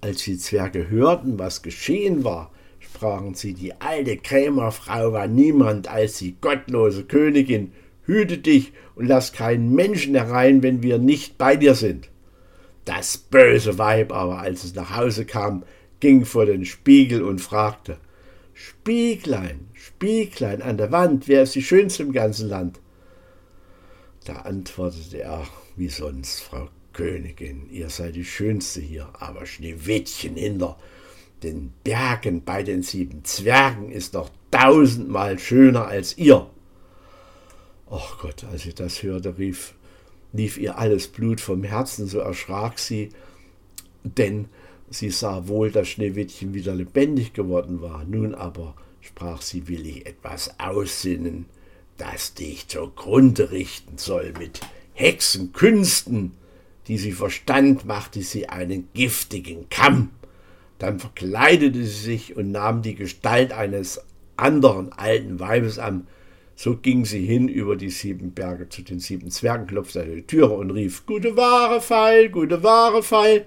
Als 0.00 0.24
die 0.24 0.38
Zwerge 0.38 0.88
hörten, 0.88 1.38
was 1.38 1.62
geschehen 1.62 2.24
war, 2.24 2.52
sprachen 2.78 3.34
sie, 3.34 3.54
die 3.54 3.80
alte 3.80 4.16
Krämerfrau 4.16 5.12
war 5.12 5.26
niemand 5.26 5.88
als 5.88 6.18
die 6.18 6.36
gottlose 6.40 7.04
Königin. 7.04 7.72
Hüte 8.04 8.38
dich 8.38 8.72
und 8.94 9.06
lass 9.06 9.32
keinen 9.32 9.74
Menschen 9.74 10.14
herein, 10.14 10.62
wenn 10.62 10.82
wir 10.82 10.98
nicht 10.98 11.38
bei 11.38 11.56
dir 11.56 11.74
sind. 11.74 12.08
Das 12.84 13.18
böse 13.18 13.78
Weib 13.78 14.12
aber, 14.12 14.38
als 14.38 14.62
es 14.62 14.74
nach 14.74 14.96
Hause 14.96 15.24
kam, 15.24 15.64
ging 15.98 16.24
vor 16.24 16.46
den 16.46 16.64
Spiegel 16.64 17.22
und 17.22 17.40
fragte 17.40 17.98
Spieglein, 18.54 19.68
Spieglein 19.74 20.62
an 20.62 20.78
der 20.78 20.92
Wand, 20.92 21.28
wer 21.28 21.42
ist 21.42 21.54
die 21.54 21.62
schönste 21.62 22.04
im 22.04 22.12
ganzen 22.12 22.48
Land? 22.48 22.80
Da 24.24 24.34
antwortete 24.36 25.20
er, 25.20 25.46
wie 25.76 25.88
sonst, 25.88 26.40
Frau 26.40 26.68
Königin, 26.96 27.68
ihr 27.70 27.90
seid 27.90 28.14
die 28.16 28.24
Schönste 28.24 28.80
hier, 28.80 29.08
aber 29.18 29.44
Schneewittchen 29.44 30.34
hinter 30.34 30.78
den 31.42 31.74
Bergen 31.84 32.42
bei 32.42 32.62
den 32.62 32.82
sieben 32.82 33.22
Zwergen 33.24 33.92
ist 33.92 34.14
noch 34.14 34.30
tausendmal 34.50 35.38
schöner 35.38 35.86
als 35.86 36.16
ihr. 36.16 36.48
Ach 37.90 38.18
Gott, 38.18 38.44
als 38.44 38.62
sie 38.62 38.72
das 38.72 39.02
hörte, 39.02 39.36
rief, 39.36 39.74
lief 40.32 40.56
ihr 40.56 40.78
alles 40.78 41.08
Blut 41.08 41.42
vom 41.42 41.62
Herzen, 41.64 42.06
so 42.06 42.20
erschrak 42.20 42.78
sie, 42.78 43.10
denn 44.02 44.46
sie 44.88 45.10
sah 45.10 45.48
wohl, 45.48 45.70
dass 45.70 45.88
Schneewittchen 45.88 46.54
wieder 46.54 46.74
lebendig 46.74 47.34
geworden 47.34 47.82
war. 47.82 48.04
Nun 48.04 48.34
aber, 48.34 48.74
sprach 49.02 49.42
sie, 49.42 49.68
will 49.68 49.86
ich 49.86 50.06
etwas 50.06 50.58
aussinnen 50.58 51.44
das 51.98 52.34
dich 52.34 52.68
zugrunde 52.68 53.50
richten 53.50 53.98
soll 53.98 54.32
mit 54.38 54.60
Hexenkünsten, 54.94 56.32
die 56.88 56.98
sie 56.98 57.12
verstand, 57.12 57.84
machte 57.84 58.22
sie 58.22 58.48
einen 58.48 58.88
giftigen 58.94 59.68
Kamm. 59.70 60.10
Dann 60.78 60.98
verkleidete 60.98 61.84
sie 61.84 62.04
sich 62.04 62.36
und 62.36 62.52
nahm 62.52 62.82
die 62.82 62.94
Gestalt 62.94 63.52
eines 63.52 64.04
anderen 64.36 64.92
alten 64.92 65.40
Weibes 65.40 65.78
an. 65.78 66.06
So 66.54 66.76
ging 66.76 67.04
sie 67.04 67.24
hin 67.24 67.48
über 67.48 67.76
die 67.76 67.90
sieben 67.90 68.32
Berge 68.32 68.68
zu 68.68 68.82
den 68.82 68.98
sieben 68.98 69.30
Zwergen, 69.30 69.66
klopfte 69.66 70.02
an 70.02 70.14
die 70.14 70.26
Türe 70.26 70.54
und 70.54 70.70
rief: 70.70 71.04
Gute 71.06 71.36
Ware, 71.36 71.80
Pfeil, 71.80 72.30
gute 72.30 72.62
Ware, 72.62 73.02
Pfeil. 73.02 73.46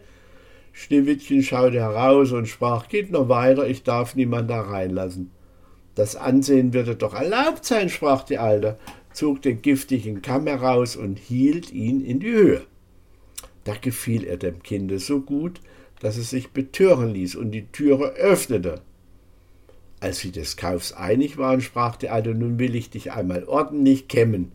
Schneewittchen 0.73 1.41
schaute 1.41 1.79
heraus 1.79 2.31
und 2.31 2.47
sprach: 2.47 2.87
Geht 2.87 3.11
noch 3.11 3.29
weiter, 3.29 3.67
ich 3.67 3.83
darf 3.83 4.15
niemand 4.15 4.49
da 4.49 4.61
reinlassen. 4.61 5.31
Das 5.95 6.15
Ansehen 6.15 6.73
würde 6.73 6.95
doch 6.95 7.13
erlaubt 7.13 7.65
sein, 7.65 7.89
sprach 7.89 8.23
die 8.23 8.37
Alte, 8.37 8.77
zog 9.11 9.41
den 9.41 9.61
giftigen 9.61 10.21
Kamm 10.21 10.47
heraus 10.47 10.95
und 10.95 11.17
hielt 11.17 11.71
ihn 11.71 12.05
in 12.05 12.19
die 12.19 12.31
Höhe. 12.31 12.61
Da 13.63 13.75
gefiel 13.75 14.23
er 14.23 14.37
dem 14.37 14.63
Kinde 14.63 14.99
so 14.99 15.21
gut, 15.21 15.61
dass 15.99 16.17
es 16.17 16.29
sich 16.29 16.49
betören 16.51 17.13
ließ 17.13 17.35
und 17.35 17.51
die 17.51 17.67
Türe 17.71 18.11
öffnete. 18.13 18.81
Als 19.99 20.19
sie 20.19 20.31
des 20.31 20.55
Kaufs 20.55 20.93
einig 20.93 21.37
waren, 21.37 21.61
sprach 21.61 21.97
die 21.97 22.09
Alte, 22.09 22.33
nun 22.33 22.57
will 22.57 22.75
ich 22.75 22.89
dich 22.89 23.11
einmal 23.11 23.43
ordentlich 23.43 24.07
kämmen. 24.07 24.53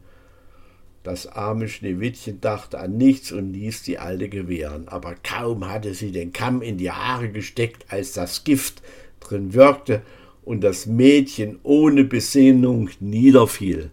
Das 1.02 1.26
arme 1.26 1.68
Schneewittchen 1.68 2.40
dachte 2.40 2.80
an 2.80 2.96
nichts 2.96 3.30
und 3.30 3.52
ließ 3.52 3.82
die 3.82 3.98
Alte 3.98 4.30
gewähren, 4.30 4.88
aber 4.88 5.14
kaum 5.22 5.68
hatte 5.68 5.92
sie 5.92 6.12
den 6.12 6.32
Kamm 6.32 6.62
in 6.62 6.78
die 6.78 6.90
Haare 6.90 7.28
gesteckt, 7.28 7.84
als 7.90 8.14
das 8.14 8.44
Gift 8.44 8.82
drin 9.20 9.52
wirkte 9.52 10.00
und 10.44 10.62
das 10.62 10.86
Mädchen 10.86 11.58
ohne 11.62 12.04
Besinnung 12.04 12.88
niederfiel. 13.00 13.90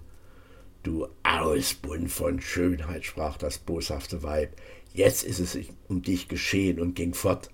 Du 0.83 1.07
Ausbund 1.23 2.09
von 2.09 2.39
Schönheit, 2.39 3.03
sprach 3.03 3.37
das 3.37 3.57
boshafte 3.57 4.23
Weib, 4.23 4.55
jetzt 4.93 5.23
ist 5.23 5.39
es 5.39 5.57
um 5.87 6.01
dich 6.01 6.27
geschehen 6.27 6.79
und 6.79 6.95
ging 6.95 7.13
fort. 7.13 7.49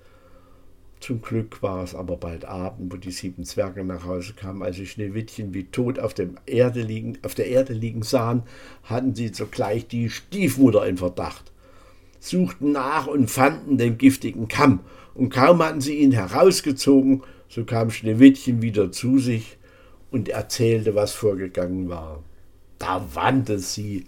Zum 1.00 1.22
Glück 1.22 1.62
war 1.62 1.84
es 1.84 1.94
aber 1.94 2.18
bald 2.18 2.46
Abend, 2.46 2.92
wo 2.92 2.98
die 2.98 3.12
sieben 3.12 3.44
Zwerge 3.44 3.84
nach 3.84 4.06
Hause 4.06 4.34
kamen. 4.34 4.64
Als 4.64 4.78
sie 4.78 4.88
Schneewittchen 4.88 5.54
wie 5.54 5.66
tot 5.66 6.00
auf, 6.00 6.16
Erde 6.46 6.82
liegen, 6.82 7.20
auf 7.24 7.36
der 7.36 7.48
Erde 7.48 7.74
liegen 7.74 8.02
sahen, 8.02 8.44
hatten 8.84 9.14
sie 9.14 9.28
sogleich 9.30 9.88
die 9.88 10.10
Stiefmutter 10.10 10.88
in 10.88 10.98
Verdacht, 10.98 11.52
suchten 12.20 12.72
nach 12.72 13.06
und 13.06 13.30
fanden 13.30 13.78
den 13.78 13.98
giftigen 13.98 14.48
Kamm, 14.48 14.80
und 15.14 15.30
kaum 15.30 15.64
hatten 15.64 15.82
sie 15.82 15.98
ihn 15.98 16.12
herausgezogen, 16.12 17.24
so 17.50 17.64
kam 17.64 17.90
Schneewittchen 17.90 18.62
wieder 18.62 18.92
zu 18.92 19.18
sich 19.20 19.58
und 20.12 20.30
erzählte, 20.30 20.96
was 20.96 21.14
vorgegangen 21.14 21.90
war. 21.90 22.24
Da 22.78 23.04
wandte 23.14 23.60
sie 23.60 24.06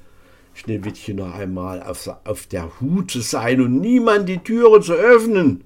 Schneewittchen 0.59 1.17
noch 1.17 1.33
einmal 1.33 1.81
auf, 1.81 2.09
auf 2.25 2.47
der 2.47 2.79
Hut 2.79 3.11
zu 3.11 3.21
sein 3.21 3.61
und 3.61 3.79
niemand 3.79 4.27
die 4.27 4.39
Türe 4.39 4.81
zu 4.81 4.93
öffnen. 4.93 5.63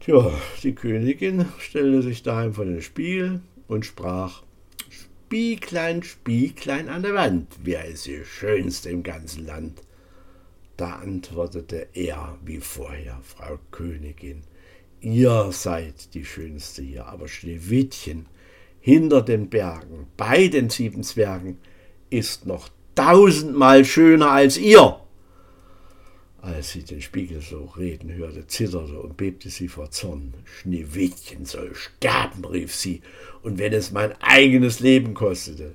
Tja, 0.00 0.30
die 0.62 0.74
Königin 0.74 1.46
stellte 1.58 2.02
sich 2.02 2.22
daheim 2.22 2.54
vor 2.54 2.64
den 2.64 2.80
Spiegel 2.80 3.40
und 3.66 3.84
sprach: 3.84 4.42
Spieglein, 4.88 6.02
Spieglein 6.02 6.88
an 6.88 7.02
der 7.02 7.14
Wand, 7.14 7.48
wer 7.62 7.84
ist 7.84 8.06
die 8.06 8.24
Schönste 8.24 8.88
im 8.90 9.02
ganzen 9.02 9.44
Land? 9.44 9.82
Da 10.78 10.92
antwortete 10.92 11.88
er 11.92 12.38
wie 12.44 12.60
vorher, 12.60 13.20
Frau 13.22 13.58
Königin, 13.70 14.42
Ihr 15.00 15.50
seid 15.52 16.14
die 16.14 16.24
Schönste 16.24 16.82
hier, 16.82 17.06
aber 17.06 17.28
Schneewittchen 17.28 18.26
hinter 18.80 19.22
den 19.22 19.48
Bergen, 19.48 20.06
bei 20.16 20.48
den 20.48 20.70
sieben 20.70 21.04
Zwergen, 21.04 21.58
ist 22.10 22.46
noch 22.46 22.68
tausendmal 22.98 23.84
schöner 23.84 24.32
als 24.32 24.58
ihr. 24.58 24.98
Als 26.42 26.72
sie 26.72 26.82
den 26.82 27.00
Spiegel 27.00 27.40
so 27.40 27.64
reden 27.76 28.12
hörte, 28.12 28.46
zitterte 28.48 28.98
und 28.98 29.16
bebte 29.16 29.50
sie 29.50 29.68
vor 29.68 29.90
Zorn. 29.92 30.34
Schneewittchen 30.44 31.44
soll 31.44 31.74
sterben, 31.74 32.44
rief 32.44 32.74
sie, 32.74 33.02
und 33.42 33.58
wenn 33.58 33.72
es 33.72 33.92
mein 33.92 34.12
eigenes 34.20 34.80
Leben 34.80 35.14
kostete. 35.14 35.74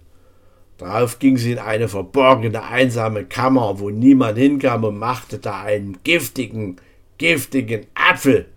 Darauf 0.77 1.19
ging 1.19 1.37
sie 1.37 1.53
in 1.53 1.59
eine 1.59 1.87
verborgene, 1.87 2.63
einsame 2.63 3.23
Kammer, 3.23 3.79
wo 3.79 3.89
niemand 3.89 4.37
hinkam 4.37 4.83
und 4.83 4.97
machte 4.97 5.37
da 5.37 5.61
einen 5.61 5.99
giftigen, 6.03 6.77
giftigen 7.17 7.85
Apfel. 7.93 8.47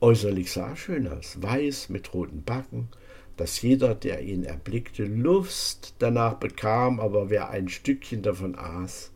Äußerlich 0.00 0.50
sah 0.50 0.70
er 0.70 0.76
schön 0.76 1.08
aus, 1.08 1.36
weiß 1.42 1.90
mit 1.90 2.14
roten 2.14 2.42
Backen, 2.42 2.88
dass 3.38 3.62
jeder, 3.62 3.94
der 3.94 4.22
ihn 4.22 4.44
erblickte, 4.44 5.04
Lust 5.04 5.94
danach 6.00 6.34
bekam, 6.34 7.00
aber 7.00 7.30
wer 7.30 7.50
ein 7.50 7.68
Stückchen 7.68 8.20
davon 8.20 8.56
aß, 8.56 9.12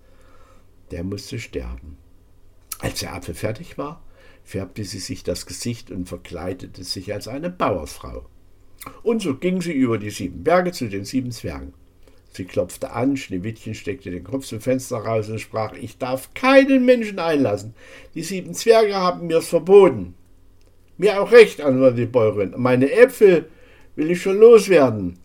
der 0.93 1.05
musste 1.05 1.39
sterben. 1.39 1.99
Als 2.79 3.01
der 3.01 3.15
Apfel 3.15 3.35
fertig 3.35 3.79
war, 3.79 4.03
färbte 4.45 4.85
sie 4.85 5.01
sich 5.01 5.25
das 5.25 5.47
Gesicht 5.47 5.91
und 5.91 6.09
verkleidete 6.09 6.85
sich 6.85 7.13
als 7.13 7.29
eine 7.29 7.51
Bauersfrau. 7.51 8.27
Und 9.03 9.23
so 9.23 9.37
ging 9.37 9.61
sie 9.61 9.73
über 9.73 9.99
die 9.99 10.11
sieben 10.11 10.45
Berge 10.45 10.73
zu 10.73 10.89
den 10.89 11.05
sieben 11.05 11.33
Zwergen. 11.33 11.75
Sie 12.33 12.45
klopfte 12.45 12.93
an, 12.93 13.17
Schneewittchen 13.17 13.75
steckte 13.75 14.11
den 14.11 14.25
Kopf 14.25 14.47
zum 14.47 14.61
Fenster 14.61 14.99
raus 14.99 15.29
und 15.29 15.41
sprach, 15.41 15.75
ich 15.75 15.99
darf 15.99 16.33
keinen 16.35 16.85
Menschen 16.85 17.19
einlassen. 17.19 17.75
Die 18.15 18.23
sieben 18.23 18.55
Zwerge 18.55 18.95
haben 18.95 19.27
mir's 19.27 19.49
verboten. 19.49 20.15
Mir 20.97 21.21
auch 21.21 21.33
recht, 21.33 21.61
antwortete 21.61 22.03
die 22.03 22.07
Bäuerin. 22.07 22.55
Meine 22.57 22.91
Äpfel 22.91 23.49
will 23.97 24.11
ich 24.11 24.23
schon 24.23 24.39
loswerden. 24.39 25.19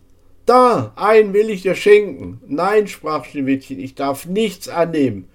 Da, 0.46 0.94
einen 0.96 1.34
will 1.34 1.50
ich 1.50 1.64
dir 1.64 1.76
schenken. 1.76 2.42
Nein, 2.48 2.88
sprach 2.88 3.26
Schneewittchen, 3.26 3.80
ich 3.80 3.96
darf 3.96 4.26
nichts 4.26 4.70
annehmen. 4.70 5.28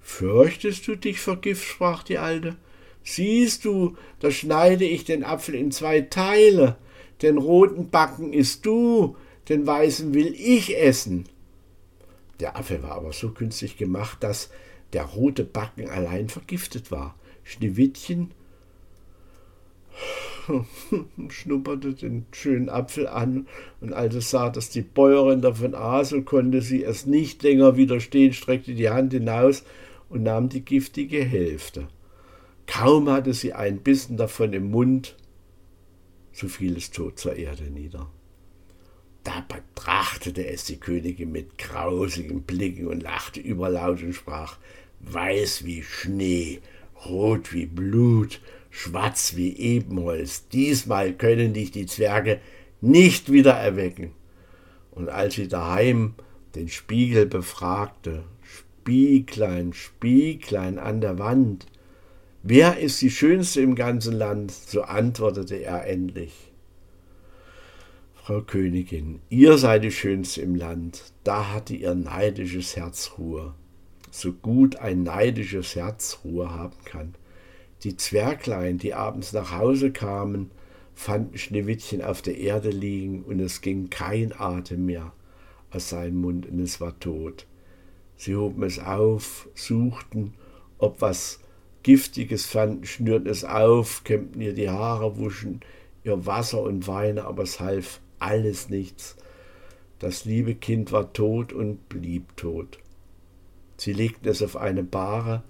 Fürchtest 0.00 0.86
du 0.86 0.96
dich 0.96 1.20
vor 1.20 1.38
sprach 1.54 2.02
die 2.02 2.18
Alte. 2.18 2.56
Siehst 3.04 3.64
du, 3.64 3.96
da 4.20 4.30
schneide 4.30 4.84
ich 4.84 5.04
den 5.04 5.24
Apfel 5.24 5.56
in 5.56 5.72
zwei 5.72 6.02
Teile. 6.02 6.76
Den 7.22 7.38
roten 7.38 7.90
Backen 7.90 8.32
isst 8.32 8.64
du, 8.66 9.16
den 9.48 9.66
weißen 9.66 10.14
will 10.14 10.34
ich 10.36 10.78
essen. 10.78 11.24
Der 12.40 12.56
Apfel 12.56 12.82
war 12.82 12.92
aber 12.92 13.12
so 13.12 13.30
günstig 13.30 13.76
gemacht, 13.76 14.18
dass 14.22 14.50
der 14.92 15.04
rote 15.04 15.44
Backen 15.44 15.88
allein 15.88 16.28
vergiftet 16.28 16.90
war. 16.90 17.16
Schneewittchen 17.44 18.32
schnupperte 21.28 21.94
den 21.94 22.26
schönen 22.32 22.68
Apfel 22.68 23.06
an, 23.06 23.46
und 23.80 23.92
als 23.92 24.14
es 24.14 24.30
sah, 24.30 24.50
dass 24.50 24.70
die 24.70 24.82
Bäuerin 24.82 25.40
davon 25.40 25.74
aß, 25.74 26.10
so 26.10 26.22
konnte 26.22 26.62
sie 26.62 26.84
es 26.84 27.06
nicht 27.06 27.42
länger 27.42 27.76
widerstehen, 27.76 28.32
streckte 28.32 28.74
die 28.74 28.90
Hand 28.90 29.12
hinaus 29.12 29.64
und 30.08 30.22
nahm 30.22 30.48
die 30.48 30.64
giftige 30.64 31.24
Hälfte. 31.24 31.88
Kaum 32.66 33.10
hatte 33.10 33.34
sie 33.34 33.52
einen 33.52 33.80
Bissen 33.80 34.16
davon 34.16 34.52
im 34.52 34.70
Mund, 34.70 35.16
so 36.32 36.48
fiel 36.48 36.76
es 36.76 36.90
tot 36.90 37.18
zur 37.18 37.36
Erde 37.36 37.64
nieder. 37.64 38.10
Da 39.24 39.44
betrachtete 39.46 40.46
es 40.46 40.64
die 40.64 40.80
Königin 40.80 41.30
mit 41.30 41.58
grausigen 41.58 42.42
Blicken 42.42 42.88
und 42.88 43.02
lachte 43.02 43.40
überlaut 43.40 44.02
und 44.02 44.14
sprach 44.14 44.58
Weiß 45.00 45.64
wie 45.64 45.82
Schnee, 45.82 46.60
rot 47.04 47.52
wie 47.52 47.66
Blut, 47.66 48.40
schwarz 48.72 49.36
wie 49.36 49.54
Ebenholz. 49.56 50.48
Diesmal 50.48 51.12
können 51.12 51.52
dich 51.52 51.70
die 51.70 51.86
Zwerge 51.86 52.40
nicht 52.80 53.30
wieder 53.30 53.52
erwecken. 53.52 54.12
Und 54.90 55.08
als 55.08 55.34
sie 55.34 55.46
daheim 55.46 56.14
den 56.54 56.68
Spiegel 56.68 57.26
befragte, 57.26 58.24
Spieglein, 58.42 59.74
Spieglein 59.74 60.78
an 60.78 61.00
der 61.00 61.18
Wand, 61.18 61.66
wer 62.42 62.78
ist 62.78 63.00
die 63.02 63.10
Schönste 63.10 63.60
im 63.60 63.74
ganzen 63.74 64.14
Land? 64.14 64.50
So 64.50 64.82
antwortete 64.82 65.56
er 65.56 65.86
endlich. 65.86 66.32
Frau 68.14 68.40
Königin, 68.40 69.20
ihr 69.28 69.58
seid 69.58 69.84
die 69.84 69.90
Schönste 69.90 70.40
im 70.40 70.54
Land, 70.54 71.12
da 71.24 71.52
hatte 71.52 71.74
ihr 71.74 71.94
neidisches 71.94 72.76
Herz 72.76 73.12
Ruhe, 73.18 73.54
so 74.10 74.32
gut 74.32 74.76
ein 74.76 75.02
neidisches 75.02 75.74
Herz 75.74 76.20
Ruhe 76.24 76.50
haben 76.50 76.76
kann. 76.84 77.14
Die 77.84 77.96
Zwerglein, 77.96 78.78
die 78.78 78.94
abends 78.94 79.32
nach 79.32 79.56
Hause 79.56 79.90
kamen, 79.90 80.50
fanden 80.94 81.38
Schneewittchen 81.38 82.02
auf 82.02 82.22
der 82.22 82.38
Erde 82.38 82.70
liegen 82.70 83.22
und 83.22 83.40
es 83.40 83.60
ging 83.60 83.90
kein 83.90 84.32
Atem 84.38 84.86
mehr 84.86 85.12
aus 85.70 85.88
seinem 85.88 86.20
Mund 86.20 86.46
und 86.46 86.60
es 86.60 86.80
war 86.80 86.98
tot. 87.00 87.46
Sie 88.16 88.36
hoben 88.36 88.62
es 88.62 88.78
auf, 88.78 89.48
suchten, 89.54 90.34
ob 90.78 91.00
was 91.00 91.40
Giftiges 91.82 92.46
fanden, 92.46 92.84
schnürten 92.84 93.28
es 93.28 93.44
auf, 93.44 94.04
kämmten 94.04 94.40
ihr 94.40 94.52
die 94.52 94.70
Haare, 94.70 95.16
wuschen 95.16 95.60
ihr 96.04 96.24
Wasser 96.26 96.62
und 96.62 96.86
Weine, 96.86 97.24
aber 97.24 97.42
es 97.42 97.58
half 97.58 98.00
alles 98.20 98.68
nichts. 98.68 99.16
Das 99.98 100.24
liebe 100.24 100.54
Kind 100.54 100.92
war 100.92 101.12
tot 101.12 101.52
und 101.52 101.88
blieb 101.88 102.36
tot. 102.36 102.78
Sie 103.76 103.92
legten 103.92 104.28
es 104.28 104.42
auf 104.42 104.56
eine 104.56 104.84
Bahre, 104.84 105.42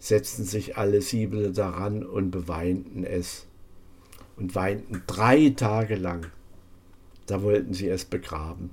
setzten 0.00 0.44
sich 0.44 0.76
alle 0.76 1.00
Siebene 1.02 1.52
daran 1.52 2.02
und 2.02 2.32
beweinten 2.32 3.04
es 3.04 3.46
und 4.36 4.56
weinten 4.56 5.02
drei 5.06 5.50
Tage 5.50 5.94
lang. 5.94 6.26
Da 7.26 7.42
wollten 7.42 7.74
sie 7.74 7.88
es 7.88 8.04
begraben 8.04 8.70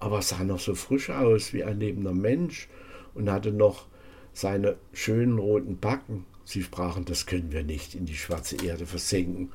aber 0.00 0.22
sah 0.22 0.42
noch 0.42 0.58
so 0.58 0.74
frisch 0.74 1.10
aus 1.10 1.52
wie 1.52 1.62
ein 1.62 1.78
lebender 1.78 2.14
Mensch 2.14 2.68
und 3.14 3.30
hatte 3.30 3.52
noch 3.52 3.86
seine 4.32 4.76
schönen 4.92 5.38
roten 5.38 5.78
Backen. 5.78 6.24
Sie 6.44 6.62
sprachen, 6.62 7.04
das 7.04 7.26
können 7.26 7.52
wir 7.52 7.62
nicht 7.62 7.94
in 7.94 8.06
die 8.06 8.16
schwarze 8.16 8.56
Erde 8.64 8.86
versenken 8.86 9.52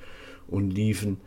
und 0.47 0.69
liefen 0.69 1.17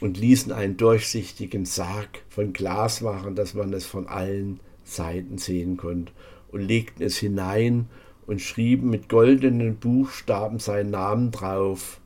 und 0.00 0.16
ließen 0.16 0.52
einen 0.52 0.76
durchsichtigen 0.76 1.64
Sarg 1.64 2.22
von 2.28 2.52
Glas 2.52 3.00
machen, 3.00 3.34
dass 3.34 3.54
man 3.54 3.72
es 3.72 3.84
von 3.84 4.06
allen 4.06 4.60
Seiten 4.84 5.36
sehen 5.38 5.76
konnte, 5.76 6.12
und 6.52 6.60
legten 6.60 7.02
es 7.02 7.16
hinein 7.16 7.88
und 8.26 8.40
schrieben 8.40 8.90
mit 8.90 9.08
goldenen 9.08 9.76
Buchstaben 9.76 10.58
seinen 10.58 10.90
Namen 10.90 11.30
drauf 11.30 12.00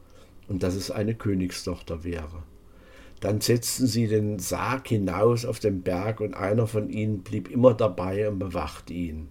und 0.49 0.63
dass 0.63 0.75
es 0.75 0.91
eine 0.91 1.15
Königstochter 1.15 2.05
wäre. 2.05 2.43
Dann 3.21 3.41
setzten 3.41 3.87
sie 3.87 4.09
den 4.09 4.39
Sarg 4.39 4.89
hinaus 4.89 5.45
auf 5.45 5.61
den 5.61 5.83
Berg 5.83 6.21
und 6.21 6.35
einer 6.35 6.67
von 6.67 6.89
ihnen 6.89 7.23
blieb 7.23 7.51
immer 7.51 7.75
dabei 7.75 8.29
und 8.29 8.39
bewachte 8.39 8.95
ihn. 8.95 9.29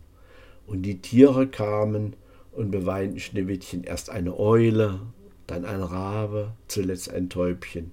Und 0.67 0.83
die 0.83 1.01
Tiere 1.01 1.47
kamen 1.47 2.15
und 2.51 2.71
beweinten 2.71 3.19
Schneewittchen 3.19 3.83
erst 3.83 4.11
eine 4.11 4.37
Eule, 4.37 4.99
dann 5.47 5.65
ein 5.65 5.81
Rabe, 5.81 6.53
zuletzt 6.67 7.09
ein 7.09 7.29
Täubchen. 7.29 7.91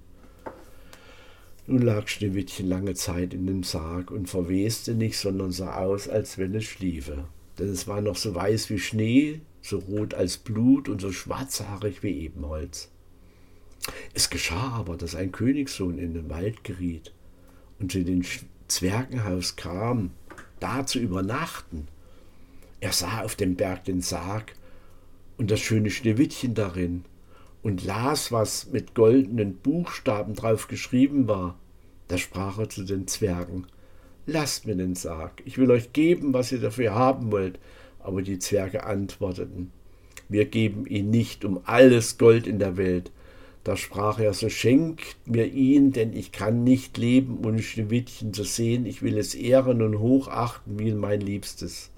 Nun 1.65 1.81
lag 1.81 2.07
Schneewittchen 2.07 2.69
lange 2.69 2.93
Zeit 2.93 3.33
in 3.33 3.47
dem 3.47 3.63
Sarg 3.63 4.11
und 4.11 4.29
verweste 4.29 4.93
nicht, 4.93 5.17
sondern 5.17 5.51
sah 5.51 5.77
aus, 5.77 6.07
als 6.07 6.37
wenn 6.37 6.53
es 6.55 6.63
schliefe. 6.63 7.25
Denn 7.59 7.69
es 7.69 7.87
war 7.87 8.01
noch 8.01 8.15
so 8.15 8.35
weiß 8.35 8.69
wie 8.69 8.79
Schnee, 8.79 9.41
so 9.61 9.79
rot 9.79 10.13
als 10.13 10.37
Blut 10.37 10.89
und 10.89 11.01
so 11.01 11.11
schwarzhaarig 11.11 12.03
wie 12.03 12.19
Ebenholz. 12.19 12.89
Es 14.13 14.29
geschah 14.29 14.73
aber, 14.73 14.97
dass 14.97 15.15
ein 15.15 15.31
Königssohn 15.31 15.97
in 15.97 16.13
den 16.13 16.29
Wald 16.29 16.63
geriet 16.63 17.13
und 17.79 17.91
zu 17.91 18.03
dem 18.03 18.23
Zwergenhaus 18.67 19.55
kam, 19.55 20.11
da 20.59 20.85
zu 20.85 20.99
übernachten. 20.99 21.87
Er 22.79 22.91
sah 22.91 23.21
auf 23.21 23.35
dem 23.35 23.55
Berg 23.55 23.85
den 23.85 24.01
Sarg 24.01 24.53
und 25.37 25.51
das 25.51 25.59
schöne 25.59 25.89
Schneewittchen 25.89 26.53
darin 26.53 27.05
und 27.63 27.83
las, 27.83 28.31
was 28.31 28.67
mit 28.71 28.93
goldenen 28.93 29.57
Buchstaben 29.57 30.35
drauf 30.35 30.67
geschrieben 30.67 31.27
war. 31.27 31.57
Da 32.07 32.17
sprach 32.17 32.59
er 32.59 32.69
zu 32.69 32.83
den 32.83 33.07
Zwergen, 33.07 33.67
Lasst 34.27 34.67
mir 34.67 34.75
den 34.75 34.93
Sarg, 34.93 35.41
ich 35.45 35.57
will 35.57 35.71
euch 35.71 35.93
geben, 35.93 36.33
was 36.33 36.51
ihr 36.51 36.59
dafür 36.59 36.93
haben 36.93 37.31
wollt. 37.31 37.59
Aber 37.99 38.21
die 38.21 38.39
Zwerge 38.39 38.83
antworteten, 38.83 39.71
wir 40.29 40.45
geben 40.45 40.85
ihn 40.85 41.09
nicht 41.09 41.43
um 41.43 41.61
alles 41.63 42.17
Gold 42.17 42.45
in 42.45 42.59
der 42.59 42.77
Welt, 42.77 43.11
da 43.67 43.75
sprach 43.75 44.19
er, 44.19 44.33
so 44.33 44.47
schenkt 44.47 45.17
mir 45.25 45.45
ihn, 45.45 45.91
denn 45.91 46.13
ich 46.13 46.31
kann 46.31 46.63
nicht 46.63 46.97
leben, 46.97 47.45
ohne 47.45 47.61
Schneewittchen 47.61 48.31
zu 48.31 48.45
sehen. 48.45 48.85
Ich 48.85 49.01
will 49.01 49.17
es 49.17 49.35
ehren 49.35 49.81
und 49.81 49.99
hochachten 49.99 50.79
wie 50.79 50.93
mein 50.93 51.19
Liebstes. 51.19 51.91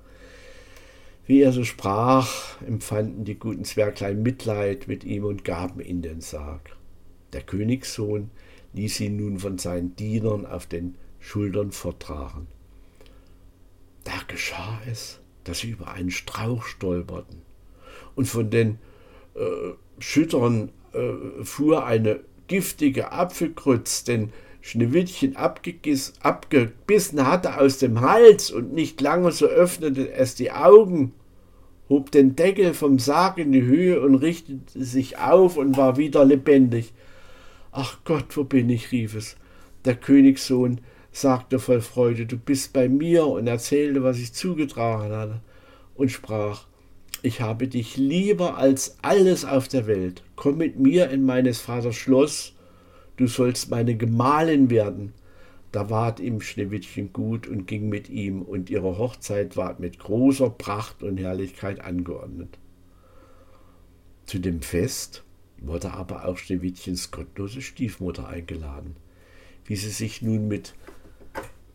Wie 1.28 1.42
er 1.42 1.52
so 1.52 1.63
sprach, 1.63 2.60
empfanden 2.65 3.24
die 3.24 3.38
guten 3.38 3.65
Zwerglein 3.65 4.24
Mitleid 4.24 4.88
mit 4.88 5.04
ihm 5.04 5.26
und 5.26 5.46
gaben 5.46 5.80
ihm 5.80 6.02
den 6.02 6.22
Sarg. 6.22 6.76
Der 7.34 7.42
Königssohn 7.42 8.32
ließ 8.74 9.00
ihn 9.02 9.18
nun 9.18 9.38
von 9.38 9.60
seinen 9.60 9.96
Dienern 9.96 10.48
auf 10.48 10.65
den 10.65 10.96
Schultern 11.30 11.72
forttragen. 11.72 12.48
Da 14.04 14.13
geschah 14.28 14.82
es, 14.89 15.20
dass 15.44 15.60
sie 15.60 15.70
über 15.70 15.89
einen 15.89 16.10
Strauch 16.10 16.63
stolperten 16.63 17.44
und 18.15 18.26
von 18.26 18.50
den 18.50 18.80
äh, 19.36 19.74
Schüttern 20.00 20.72
äh, 20.92 21.44
fuhr 21.44 21.86
eine 21.86 22.22
giftige 22.48 23.12
Apfelkrutz, 23.12 24.04
den 24.06 24.34
Schneewittchen 24.62 25.36
abgebissen 25.36 27.28
hatte 27.28 27.60
aus 27.60 27.78
dem 27.78 28.02
Hals 28.02 28.50
und 28.50 28.74
nicht 28.74 29.00
lange 29.00 29.32
so 29.32 29.46
öffnete 29.46 30.12
es 30.12 30.34
die 30.34 30.52
Augen. 30.52 31.13
hob 31.89 32.10
den 32.10 32.36
Deckel 32.36 32.74
vom 32.74 32.98
Sarg 32.98 33.38
in 33.38 33.52
die 33.52 33.62
Höhe 33.62 34.02
und 34.02 34.15
richtete 34.15 34.84
sich 34.84 35.20
auf 35.20 35.58
und 35.58 35.78
war 35.78 35.96
wieder 35.98 36.26
lebendig. 36.26 36.92
Ach 37.72 38.00
Gott, 38.04 38.36
wo 38.36 38.46
bin 38.46 38.68
ich? 38.72 38.92
rief 38.92 39.13
es. 39.13 39.38
Der 39.86 39.96
Königssohn 39.96 40.82
sagte 41.12 41.60
voll 41.60 41.82
Freude, 41.82 42.26
du 42.26 42.38
bist 42.38 42.74
bei 42.74 42.88
mir 42.88 43.26
und 43.28 43.48
erzählte, 43.48 44.04
was 44.04 44.19
ich 44.19 44.34
zugetragen 44.34 45.12
hatte 45.12 45.41
und 45.95 46.12
sprach, 46.12 46.65
ich 47.22 47.41
habe 47.41 47.67
dich 47.67 47.98
lieber 47.98 48.58
als 48.58 48.98
alles 49.02 49.43
auf 49.43 49.67
der 49.67 49.88
Welt. 49.88 50.24
Komm 50.36 50.58
mit 50.58 50.80
mir 50.80 51.10
in 51.10 51.26
meines 51.26 51.60
Vaters 51.60 51.95
Schloss, 51.95 52.54
du 53.17 53.28
sollst 53.28 53.69
meine 53.69 53.98
Gemahlin 53.98 54.69
werden. 54.69 55.13
Da 55.72 55.89
ward 55.89 56.19
ihm 56.19 56.41
Schneewittchen 56.41 57.13
gut 57.13 57.45
und 57.45 57.67
ging 57.67 57.89
mit 57.89 58.10
ihm, 58.10 58.41
und 58.41 58.69
ihre 58.69 58.98
Hochzeit 58.98 59.56
ward 59.56 59.80
mit 59.80 60.00
großer 60.00 60.50
Pracht 60.50 61.04
und 61.04 61.17
Herrlichkeit 61.17 61.82
angeordnet. 61.82 62.58
Zu 64.26 64.39
dem 64.39 64.62
Fest 64.62 65.24
wurde 65.58 65.91
aber 65.91 66.26
auch 66.26 66.38
Schneewittchens 66.38 67.12
gottlose 67.12 67.62
Stiefmutter 67.62 68.28
eingeladen. 68.28 68.95
Wie 69.65 69.76
sie 69.76 69.89
sich 69.89 70.22
nun 70.22 70.48
mit 70.48 70.74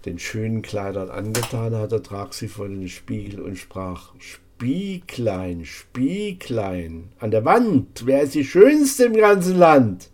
den 0.05 0.19
schönen 0.19 0.63
Kleidern 0.63 1.11
angetan 1.11 1.75
hatte, 1.75 2.03
trag 2.03 2.35
sie 2.35 2.49
vor 2.49 2.69
den 2.69 2.89
Spiegel 2.89 3.41
und 3.41 3.57
sprach, 3.57 4.13
Spieglein, 4.19 5.65
Spieglein, 5.65 7.09
an 7.19 7.31
der 7.31 7.45
Wand, 7.45 8.05
wer 8.07 8.23
ist 8.23 8.35
die 8.35 8.45
Schönste 8.45 9.05
im 9.05 9.17
ganzen 9.17 9.59
Land? 9.59 10.11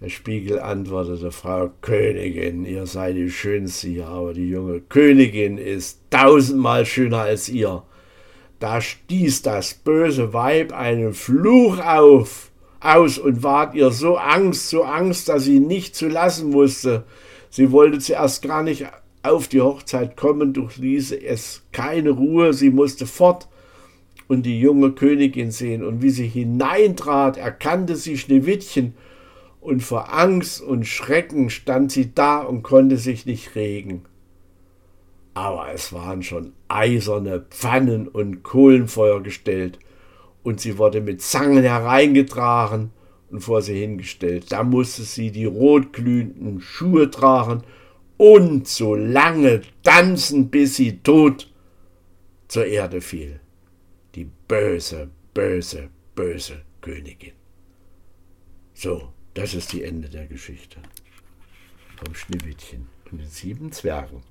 Der 0.00 0.08
Spiegel 0.08 0.60
antwortete, 0.60 1.30
Frau 1.30 1.70
Königin, 1.80 2.64
ihr 2.64 2.86
seid 2.86 3.16
die 3.16 3.30
Schönste 3.30 3.88
hier, 3.88 4.06
aber 4.06 4.34
die 4.34 4.50
junge 4.50 4.80
Königin 4.80 5.58
ist 5.58 6.00
tausendmal 6.10 6.84
schöner 6.84 7.20
als 7.20 7.48
ihr. 7.48 7.82
Da 8.58 8.80
stieß 8.80 9.42
das 9.42 9.74
böse 9.74 10.32
Weib 10.32 10.72
einen 10.72 11.14
Fluch 11.14 11.78
auf, 11.78 12.50
aus 12.80 13.18
und 13.18 13.42
ward 13.42 13.74
ihr 13.74 13.90
so 13.90 14.16
Angst, 14.16 14.68
so 14.68 14.84
Angst, 14.84 15.28
dass 15.28 15.44
sie 15.44 15.58
nicht 15.58 15.96
zu 15.96 16.08
lassen 16.08 16.52
wusste. 16.52 17.04
Sie 17.54 17.70
wollte 17.70 18.00
zuerst 18.00 18.42
gar 18.42 18.64
nicht 18.64 18.84
auf 19.22 19.46
die 19.46 19.60
Hochzeit 19.60 20.16
kommen, 20.16 20.52
durchließe 20.52 21.24
es 21.24 21.62
keine 21.70 22.10
Ruhe, 22.10 22.52
sie 22.52 22.70
musste 22.70 23.06
fort 23.06 23.46
und 24.26 24.44
die 24.44 24.58
junge 24.58 24.90
Königin 24.90 25.52
sehen. 25.52 25.84
Und 25.84 26.02
wie 26.02 26.10
sie 26.10 26.26
hineintrat, 26.26 27.36
erkannte 27.36 27.94
sie 27.94 28.18
Schneewittchen, 28.18 28.94
und 29.60 29.84
vor 29.84 30.12
Angst 30.12 30.62
und 30.62 30.84
Schrecken 30.84 31.48
stand 31.48 31.92
sie 31.92 32.12
da 32.12 32.40
und 32.40 32.64
konnte 32.64 32.96
sich 32.96 33.24
nicht 33.24 33.54
regen. 33.54 34.02
Aber 35.34 35.68
es 35.72 35.92
waren 35.92 36.24
schon 36.24 36.54
eiserne 36.66 37.46
Pfannen 37.50 38.08
und 38.08 38.42
Kohlenfeuer 38.42 39.22
gestellt, 39.22 39.78
und 40.42 40.60
sie 40.60 40.76
wurde 40.76 41.00
mit 41.00 41.22
Zangen 41.22 41.62
hereingetragen 41.62 42.90
und 43.34 43.40
vor 43.40 43.62
sie 43.62 43.80
hingestellt. 43.80 44.52
Da 44.52 44.62
musste 44.62 45.02
sie 45.02 45.32
die 45.32 45.44
rotglühenden 45.44 46.60
Schuhe 46.60 47.10
tragen 47.10 47.64
und 48.16 48.68
so 48.68 48.94
lange 48.94 49.62
tanzen, 49.82 50.50
bis 50.50 50.76
sie 50.76 50.98
tot 50.98 51.52
zur 52.46 52.66
Erde 52.66 53.00
fiel. 53.00 53.40
Die 54.14 54.30
böse, 54.46 55.10
böse, 55.34 55.88
böse 56.14 56.62
Königin. 56.80 57.32
So, 58.72 59.12
das 59.34 59.54
ist 59.54 59.72
die 59.72 59.82
Ende 59.82 60.08
der 60.08 60.28
Geschichte 60.28 60.78
vom 61.96 62.14
Schneewittchen 62.14 62.86
und 63.10 63.20
den 63.20 63.28
sieben 63.28 63.72
Zwergen. 63.72 64.22